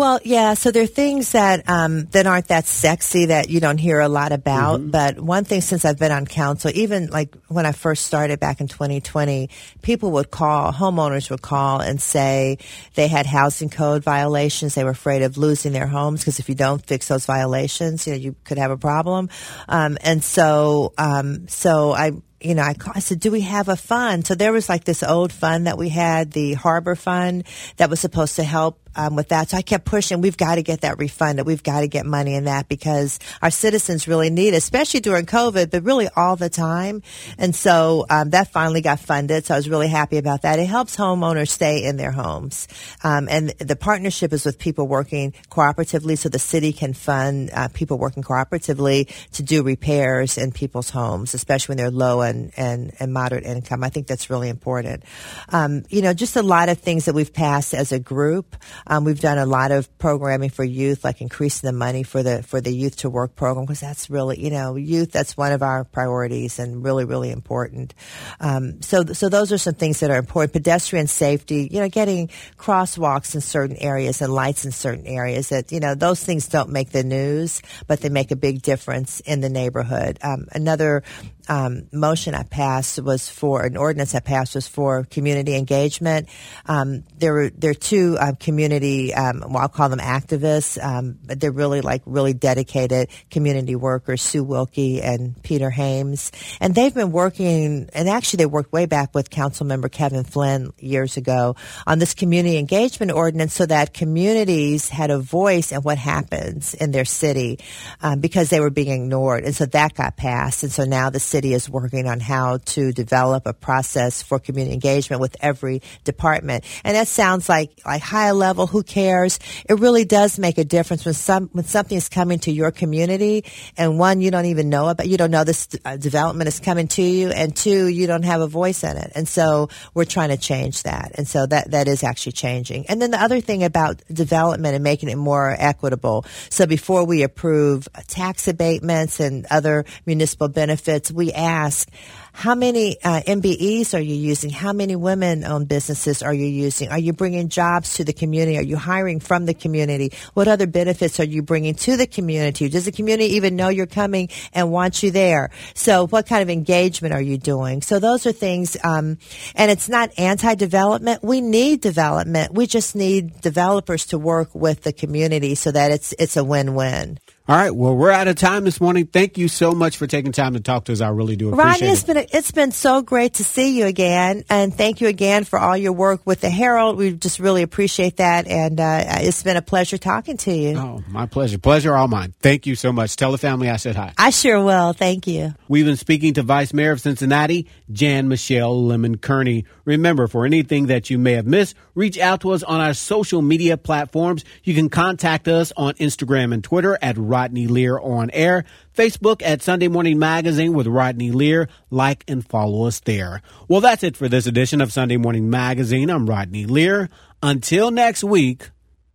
Well, 0.02 0.20
yeah. 0.24 0.56
So 0.56 0.72
there 0.72 0.82
are 0.82 0.88
things 0.88 1.34
that 1.34 1.70
um, 1.70 2.06
that 2.06 2.26
aren't 2.26 2.48
that 2.48 2.66
sexy 2.66 3.26
that 3.26 3.52
you 3.52 3.60
don't 3.60 3.78
hear 3.78 4.00
a 4.00 4.10
lot 4.10 4.32
about. 4.32 4.90
But 4.90 5.20
one 5.20 5.44
thing 5.44 5.62
since 5.62 5.86
I've 5.86 6.00
been 6.00 6.12
on 6.12 6.26
council, 6.26 6.72
even 6.74 7.12
like 7.12 7.36
when 7.50 7.68
I 7.68 7.72
first 7.72 8.04
started 8.04 8.40
back 8.40 8.62
in 8.62 8.68
2020, 8.68 9.52
people 9.84 10.10
would 10.14 10.32
call, 10.32 10.74
homeowners 10.74 11.30
would 11.30 11.44
call 11.44 11.82
and 11.82 12.02
say 12.02 12.58
they 12.96 13.08
had 13.10 13.28
housing 13.28 13.70
code 13.70 14.04
violations. 14.04 14.74
They 14.74 14.84
were 14.84 14.90
afraid 14.90 15.22
of 15.22 15.38
losing 15.38 15.72
their 15.72 15.86
homes 15.86 16.22
because 16.22 16.40
if 16.40 16.50
you 16.50 16.56
don't 16.56 16.84
fix 16.84 17.08
those 17.08 17.28
violations, 17.28 18.08
you 18.08 18.14
know, 18.14 18.18
you 18.18 18.36
could 18.44 18.58
have 18.58 18.72
a 18.72 18.78
problem. 18.78 19.30
Um, 19.70 20.00
and 20.02 20.24
so, 20.24 20.96
um, 20.98 21.48
so 21.48 21.92
I 21.92 22.14
you 22.42 22.56
know, 22.56 22.64
I, 22.64 22.76
I 22.94 23.00
said, 23.00 23.20
do 23.20 23.32
we 23.32 23.42
have 23.42 23.70
a 23.70 23.76
fund? 23.76 24.26
So 24.26 24.36
there 24.36 24.52
was 24.52 24.68
like 24.68 24.84
this 24.84 25.04
old 25.04 25.32
fund 25.32 25.68
that 25.68 25.78
we 25.78 25.90
had, 25.90 26.32
the 26.32 26.54
Harbor 26.54 26.96
Fund, 26.96 27.44
that 27.78 27.90
was 27.90 28.00
supposed 28.00 28.38
to 28.38 28.44
help 28.44 28.80
um, 28.96 29.16
with 29.16 29.30
that. 29.30 29.50
So 29.50 29.58
I 29.58 29.62
kept 29.62 29.86
pushing, 29.86 30.22
we've 30.22 30.38
got 30.38 30.56
to 30.56 30.64
get 30.64 30.82
that 30.82 30.98
refunded. 30.98 31.46
We've 31.46 31.64
got 31.64 31.82
to 31.82 31.88
get 31.88 32.06
money 32.06 32.36
in 32.36 32.46
that 32.46 32.68
because 32.68 33.20
our 33.42 33.52
citizens 33.52 34.08
really 34.08 34.30
need 34.30 34.54
it, 34.54 34.58
especially 34.58 35.00
during 35.00 35.26
COVID, 35.26 35.72
but 35.72 35.84
really 35.84 36.10
all 36.16 36.36
the 36.36 36.50
time. 36.50 37.02
And 37.38 37.56
so 37.56 38.06
um, 38.10 38.32
that 38.32 38.52
finally 38.52 38.82
got 38.82 39.00
funded. 39.00 39.46
So 39.46 39.54
I 39.54 39.58
was 39.58 39.70
really 39.70 39.88
happy 39.88 40.18
about 40.18 40.44
that. 40.44 40.60
It 40.60 40.68
helps 40.68 40.96
homeowners 40.96 41.50
stay 41.50 41.84
in 41.84 41.98
their 41.98 42.12
homes. 42.12 42.68
Um, 43.04 43.28
and 43.30 43.50
the 43.60 43.76
partnership 43.76 44.34
is 44.34 44.46
with 44.46 44.60
people 44.60 44.88
working 44.88 45.34
cooperatively 45.50 46.18
so 46.18 46.30
the 46.30 46.40
city 46.40 46.74
can 46.74 46.94
fund 46.94 47.50
uh, 47.54 47.68
people 47.70 47.98
working 47.98 48.24
cooperatively 48.24 49.08
to 49.32 49.44
do 49.44 49.64
repairs 49.64 50.38
in 50.38 50.52
people's 50.52 50.90
homes, 50.90 51.34
especially 51.34 51.74
when 51.74 51.78
they're 51.78 51.92
low 51.92 52.22
and, 52.22 52.52
and, 52.58 52.94
and 53.00 53.14
moderate 53.14 53.46
income. 53.46 53.84
I 53.84 53.90
think 53.90 54.08
that's 54.08 54.30
really 54.30 54.50
important. 54.50 55.04
Um, 55.50 55.84
you 55.90 56.02
know, 56.02 56.14
just 56.14 56.36
a 56.36 56.42
lot 56.42 56.70
of 56.70 56.80
things 56.80 57.06
that 57.06 57.14
we've 57.14 57.34
passed 57.34 57.74
as 57.74 57.92
a 57.92 58.00
group. 58.00 58.56
Um, 58.88 59.04
we've 59.04 59.20
done 59.20 59.38
a 59.38 59.46
lot 59.46 59.72
of 59.72 59.96
programming 59.98 60.50
for 60.50 60.63
youth, 60.63 61.04
like 61.04 61.22
increasing 61.22 61.67
the 61.67 61.74
money 61.74 62.04
for 62.04 62.24
the 62.24 62.44
for 62.44 62.62
the 62.62 62.74
youth 62.74 62.98
to 62.98 63.10
work 63.10 63.36
program, 63.36 63.65
because 63.65 63.80
that's 63.80 64.10
really, 64.10 64.39
you 64.44 64.50
know, 64.50 64.76
youth. 64.76 65.12
That's 65.12 65.38
one 65.38 65.52
of 65.52 65.62
our 65.62 65.84
priorities 65.84 66.60
and 66.60 66.84
really, 66.84 67.06
really 67.06 67.32
important. 67.32 67.94
Um, 68.39 68.82
so, 68.82 69.04
so 69.06 69.30
those 69.30 69.52
are 69.52 69.58
some 69.58 69.76
things 69.76 70.00
that 70.00 70.10
are 70.10 70.17
important. 70.17 70.54
Pedestrian 70.54 71.08
safety, 71.08 71.67
you 71.72 71.80
know, 71.80 71.89
getting 71.89 72.30
crosswalks 72.58 73.36
in 73.36 73.41
certain 73.41 73.78
areas 73.78 74.22
and 74.22 74.34
lights 74.34 74.65
in 74.65 74.72
certain 74.72 75.06
areas. 75.06 75.50
That 75.50 75.72
you 75.72 75.80
know, 75.80 75.96
those 75.96 76.24
things 76.24 76.48
don't 76.48 76.70
make 76.70 76.89
the 76.89 77.04
news, 77.04 77.62
but 77.88 78.02
they 78.02 78.10
make 78.10 78.32
a 78.32 78.36
big 78.36 78.62
difference 78.62 79.20
in 79.22 79.41
the 79.41 79.50
neighborhood. 79.50 80.17
Um, 80.24 80.48
another 80.52 81.04
um, 81.48 81.88
motion 81.91 82.34
I 82.34 82.44
passed 82.44 83.02
was 83.02 83.30
for 83.30 83.63
an 83.63 83.76
ordinance 83.76 84.15
I 84.15 84.20
passed 84.20 84.56
was 84.56 84.67
for 84.67 85.04
community 85.04 85.56
engagement. 85.56 86.30
Um, 86.65 87.04
there 87.17 87.34
were 87.34 87.50
there 87.50 87.72
are 87.72 87.76
two 87.76 88.17
um, 88.20 88.36
community 88.36 88.71
community. 88.72 89.14
Um, 89.14 89.44
well, 89.50 89.58
I'll 89.58 89.70
call 89.70 89.90
them 89.90 90.00
activists, 90.00 90.82
um, 90.84 91.18
but 91.26 91.40
they're 91.40 91.52
really 91.52 91.82
like 91.82 92.02
really 92.06 92.34
dedicated 92.34 93.10
community 93.30 93.76
workers. 93.76 94.22
Sue 94.22 94.44
Wilkie 94.44 95.02
and 95.02 95.42
Peter 95.44 95.70
Hames, 95.70 96.32
and 96.60 96.74
they've 96.74 96.94
been 96.94 97.12
working. 97.12 97.90
And 97.94 98.10
actually, 98.10 98.38
they 98.38 98.46
worked 98.46 98.72
way 98.72 98.86
back 98.86 99.14
with 99.14 99.30
Council 99.30 99.66
Member 99.66 99.90
Kevin 99.90 100.24
Flynn 100.24 100.72
years 100.80 101.18
ago 101.18 101.56
on 101.86 102.00
this 102.00 102.14
community 102.14 102.58
engagement 102.58 103.12
ordinance, 103.12 103.54
so 103.54 103.66
that 103.66 103.94
communities 103.94 104.90
had 104.90 105.12
a 105.12 105.20
voice 105.20 105.72
in 105.72 105.82
what 105.82 105.98
happens 105.98 106.74
in 106.74 106.92
their 106.92 107.06
city 107.06 107.60
um, 108.02 108.20
because 108.20 108.50
they 108.50 108.60
were 108.60 108.70
being 108.70 109.04
ignored, 109.04 109.44
and 109.44 109.56
so 109.56 109.66
that 109.66 109.94
got 109.96 110.16
passed. 110.16 110.64
And 110.64 110.72
so 110.72 110.86
now 110.86 111.10
the 111.10 111.20
city 111.20 111.54
is 111.54 111.70
working 111.70 112.08
on 112.08 112.20
how 112.20 112.58
to 112.58 112.92
develop 112.92 113.46
a 113.46 113.54
process 113.54 114.22
for 114.22 114.40
community 114.40 114.74
engagement 114.74 115.22
with 115.22 115.36
every 115.42 115.82
department. 116.04 116.64
And 116.84 116.96
that 116.96 117.08
sounds 117.08 117.50
like 117.50 117.72
like 117.86 118.02
high 118.02 118.32
level. 118.32 118.61
Who 118.67 118.84
cares? 118.84 119.39
It 119.67 119.80
really 119.80 120.06
does 120.06 120.39
make 120.39 120.58
a 120.58 120.63
difference 120.63 121.06
when 121.06 121.13
some 121.13 121.50
when 121.54 121.65
something 121.65 121.97
is 121.97 122.10
coming 122.10 122.39
to 122.39 122.52
your 122.52 122.71
community, 122.71 123.45
and 123.78 124.00
one 124.00 124.21
you 124.21 124.32
don't 124.32 124.45
even 124.45 124.69
know 124.69 124.89
about. 124.89 125.08
You 125.08 125.17
don't 125.17 125.32
know 125.32 125.43
this 125.43 125.67
uh, 125.86 125.97
development 125.97 126.47
is 126.47 126.60
coming 126.60 126.88
to 126.89 127.02
you, 127.02 127.30
and 127.30 127.56
two 127.56 127.88
you 127.88 128.08
don't 128.08 128.24
have 128.24 128.41
a 128.41 128.47
voice 128.47 128.84
in 128.84 128.97
it. 128.97 129.12
And 129.15 129.28
so 129.28 129.69
we're 129.93 130.06
trying 130.06 130.30
to 130.30 130.38
change 130.38 130.84
that. 130.84 131.12
And 131.15 131.28
so 131.28 131.45
that 131.45 131.71
that 131.71 131.88
is 131.88 132.04
actually 132.04 132.34
changing. 132.34 132.86
And 132.88 133.02
then 133.02 133.12
the 133.12 133.21
other 133.21 133.41
thing 133.41 133.63
about 133.63 134.02
development 134.12 134.76
and 134.76 134.84
making 134.84 135.10
it 135.10 135.17
more 135.17 135.56
equitable. 135.58 136.26
So 136.50 136.65
before 136.65 137.06
we 137.06 137.24
approve 137.24 137.88
tax 138.08 138.47
abatements 138.47 139.19
and 139.19 139.45
other 139.50 139.86
municipal 140.06 140.47
benefits, 140.47 141.12
we 141.12 141.32
ask 141.34 141.89
how 142.34 142.56
many 142.56 142.98
uh, 143.04 143.22
MBEs 143.22 143.94
are 143.94 144.02
you 144.02 144.15
using? 144.15 144.50
How 144.50 144.74
many 144.74 144.96
women-owned 144.96 145.67
businesses 145.67 146.24
are 146.24 146.34
you 146.34 146.46
using? 146.46 146.89
Are 146.89 146.98
you 146.98 147.13
bringing 147.13 147.50
jobs 147.50 147.96
to 147.96 148.04
the 148.04 148.13
community? 148.13 148.58
Are 148.58 148.63
you 148.63 148.78
hiring 148.78 149.20
from 149.20 149.46
the 149.46 149.54
community? 149.54 150.13
What 150.34 150.48
other 150.48 150.65
benefits 150.65 151.20
are 151.20 151.26
you 151.26 151.41
bringing 151.44 151.76
to 151.76 151.98
the 151.98 152.08
community? 152.08 152.70
Does 152.70 152.86
the 152.86 152.91
community 152.91 153.36
even 153.36 153.56
know 153.56 153.70
you're 153.70 153.86
coming 153.86 154.30
and 154.54 154.72
want 154.72 155.04
you 155.04 155.12
there? 155.12 155.52
So, 155.74 156.08
what 156.08 156.26
kind 156.26 156.41
of 156.41 156.50
engagement 156.50 157.13
are 157.13 157.22
you 157.22 157.38
doing? 157.38 157.82
So, 157.82 158.00
those 158.00 158.26
are 158.26 158.32
things. 158.32 158.78
Um, 158.84 159.17
and 159.56 159.70
it's 159.70 159.89
not 159.89 160.17
anti-development. 160.17 161.24
We 161.24 161.41
need 161.41 161.82
development. 161.82 162.54
We 162.54 162.65
just 162.65 162.96
need 162.96 163.41
developers 163.41 164.06
to 164.08 164.17
work 164.17 164.56
with 164.56 164.84
the 164.84 164.94
community 164.94 165.56
so 165.56 165.72
that 165.72 165.91
it's 165.91 166.13
it's 166.17 166.38
a 166.38 166.44
win-win. 166.44 167.20
All 167.52 167.58
right. 167.58 167.76
Well, 167.76 167.98
we're 167.98 168.12
out 168.12 168.30
of 168.30 168.38
time 168.38 168.64
this 168.64 168.80
morning. 168.80 169.08
Thank 169.08 169.38
you 169.38 169.50
so 169.50 169.74
much 169.74 169.98
for 169.98 170.08
taking 170.08 170.32
time 170.32 170.54
to 170.54 170.62
talk 170.62 170.86
to 170.86 170.94
us. 170.94 171.02
I 171.02 171.10
really 171.10 171.36
do 171.36 171.50
appreciate 171.50 171.70
Rodney, 171.70 171.88
it's 171.90 172.04
it. 172.04 172.08
been 172.08 172.18
a, 172.18 172.26
it's 172.32 172.52
been 172.52 172.72
so 172.72 173.02
great 173.02 173.34
to 173.34 173.44
see 173.44 173.78
you 173.78 173.88
again, 173.88 174.46
and 174.50 174.74
thank 174.74 175.02
you 175.02 175.10
again 175.10 175.44
for 175.44 175.60
all 175.60 175.76
your 175.76 175.92
work 175.92 176.22
with 176.26 176.40
the 176.40 176.50
Herald. 176.50 176.96
We 176.96 177.12
just 177.12 177.40
really 177.40 177.62
appreciate 177.62 178.16
that, 178.18 178.48
and 178.48 178.80
uh, 178.80 179.04
it's 179.18 179.44
been 179.44 179.58
a 179.58 179.62
pleasure 179.62 179.98
talking 179.98 180.38
to 180.38 180.54
you. 180.54 180.78
Oh, 180.78 181.04
my 181.10 181.26
pleasure. 181.26 181.58
Pleasure 181.58 181.94
all 181.94 182.08
mine. 182.08 182.34
Thank 182.40 182.68
you 182.68 182.76
so 182.76 182.94
much. 182.94 183.18
Tell 183.18 183.34
the 183.34 183.38
family 183.38 183.70
I 183.70 183.76
said 183.76 183.98
hi. 183.98 184.14
I 184.18 184.30
sure 184.30 184.64
will. 184.64 184.94
Thank 184.94 185.28
you. 185.28 185.54
We've 185.68 185.86
been 185.86 185.98
speaking 185.98 186.36
to 186.36 186.44
Vice 186.44 186.74
Mayor 186.74 186.94
of 186.94 187.02
Cincinnati, 187.02 187.68
Jan 187.92 188.30
Michelle 188.30 188.82
Lemon 188.82 189.18
Kearney. 189.18 189.66
Remember, 189.84 190.28
for 190.28 190.46
anything 190.46 190.88
that 190.88 191.10
you 191.10 191.18
may 191.18 191.34
have 191.34 191.48
missed, 191.48 191.76
reach 191.96 192.18
out 192.18 192.40
to 192.42 192.52
us 192.52 192.64
on 192.64 192.80
our 192.80 192.94
social 192.94 193.42
media 193.42 193.76
platforms. 193.76 194.46
You 194.64 194.74
can 194.74 194.88
contact 194.88 195.50
us 195.50 195.74
on 195.76 195.96
Instagram 195.96 196.54
and 196.54 196.64
Twitter 196.64 196.98
at 197.02 197.18
Rodney 197.42 197.66
Lear 197.66 197.98
on 197.98 198.30
air, 198.30 198.66
Facebook 198.96 199.42
at 199.42 199.64
Sunday 199.64 199.88
Morning 199.88 200.20
Magazine 200.20 200.74
with 200.74 200.86
Rodney 200.86 201.32
Lear. 201.32 201.70
Like 201.90 202.24
and 202.28 202.46
follow 202.48 202.86
us 202.86 203.00
there. 203.00 203.42
Well, 203.68 203.82
that's 203.82 204.04
it 204.04 204.16
for 204.16 204.30
this 204.30 204.46
edition 204.46 204.80
of 204.80 204.94
Sunday 204.94 205.18
Morning 205.18 205.50
Magazine. 205.50 206.12
I'm 206.12 206.30
Rodney 206.30 206.68
Lear. 206.68 207.10
Until 207.42 207.90
next 207.90 208.24
week, 208.24 208.70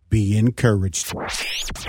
be 0.09 0.37
encouraged. 0.37 1.13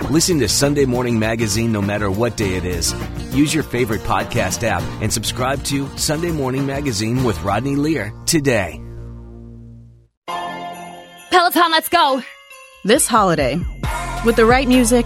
Listen 0.09 0.39
to 0.39 0.47
Sunday 0.47 0.85
Morning 0.85 1.19
Magazine 1.19 1.73
no 1.73 1.81
matter 1.81 2.09
what 2.09 2.37
day 2.37 2.55
it 2.55 2.63
is. 2.63 2.95
Use 3.35 3.53
your 3.53 3.63
favorite 3.63 4.01
podcast 4.03 4.63
app 4.63 4.81
and 5.01 5.11
subscribe 5.11 5.61
to 5.65 5.89
Sunday 5.97 6.31
Morning 6.31 6.65
Magazine 6.65 7.25
with 7.25 7.37
Rodney 7.43 7.75
Lear 7.75 8.13
today. 8.25 8.81
Peloton, 11.31 11.71
let's 11.71 11.89
go! 11.89 12.23
This 12.85 13.07
holiday, 13.07 13.59
with 14.25 14.37
the 14.37 14.45
right 14.45 14.69
music 14.69 15.05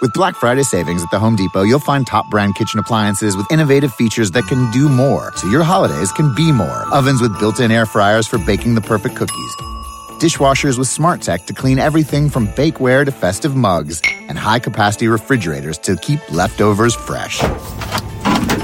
With 0.00 0.12
Black 0.12 0.34
Friday 0.34 0.62
savings 0.62 1.02
at 1.02 1.10
the 1.10 1.18
Home 1.18 1.36
Depot, 1.36 1.62
you'll 1.62 1.78
find 1.78 2.06
top 2.06 2.28
brand 2.28 2.56
kitchen 2.56 2.78
appliances 2.78 3.36
with 3.36 3.50
innovative 3.50 3.94
features 3.94 4.30
that 4.32 4.46
can 4.46 4.70
do 4.70 4.88
more, 4.88 5.32
so 5.36 5.48
your 5.48 5.62
holidays 5.62 6.12
can 6.12 6.34
be 6.34 6.52
more. 6.52 6.84
Ovens 6.92 7.20
with 7.22 7.38
built 7.38 7.60
in 7.60 7.70
air 7.70 7.86
fryers 7.86 8.26
for 8.26 8.38
baking 8.38 8.74
the 8.74 8.80
perfect 8.80 9.16
cookies. 9.16 9.56
Dishwashers 10.20 10.78
with 10.78 10.88
smart 10.88 11.22
tech 11.22 11.46
to 11.46 11.54
clean 11.54 11.78
everything 11.78 12.28
from 12.28 12.48
bakeware 12.48 13.04
to 13.04 13.12
festive 13.12 13.56
mugs, 13.56 14.02
and 14.28 14.36
high 14.36 14.58
capacity 14.58 15.08
refrigerators 15.08 15.78
to 15.78 15.96
keep 15.96 16.20
leftovers 16.30 16.94
fresh. 16.94 17.38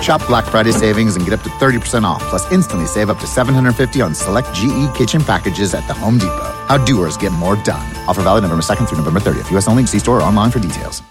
Shop 0.03 0.25
Black 0.27 0.45
Friday 0.45 0.73
savings 0.73 1.17
and 1.17 1.25
get 1.25 1.35
up 1.35 1.43
to 1.43 1.51
30% 1.51 2.05
off, 2.05 2.23
plus 2.25 2.51
instantly 2.53 2.87
save 2.87 3.09
up 3.09 3.19
to 3.19 3.27
750 3.27 4.01
on 4.03 4.15
select 4.15 4.53
GE 4.55 4.95
kitchen 4.95 5.23
packages 5.23 5.75
at 5.75 5.87
the 5.87 5.95
Home 5.95 6.19
Depot. 6.19 6.53
How 6.69 6.77
doers 6.85 7.17
get 7.17 7.33
more 7.33 7.57
done. 7.57 7.87
Offer 8.09 8.23
valid 8.23 8.43
November 8.43 8.63
2nd 8.63 8.89
through 8.89 8.99
November 8.99 9.21
30th. 9.21 9.51
U.S. 9.53 9.69
only. 9.69 9.87
See 9.87 9.99
store 9.99 10.19
or 10.19 10.23
online 10.23 10.51
for 10.51 10.59
details. 10.59 11.03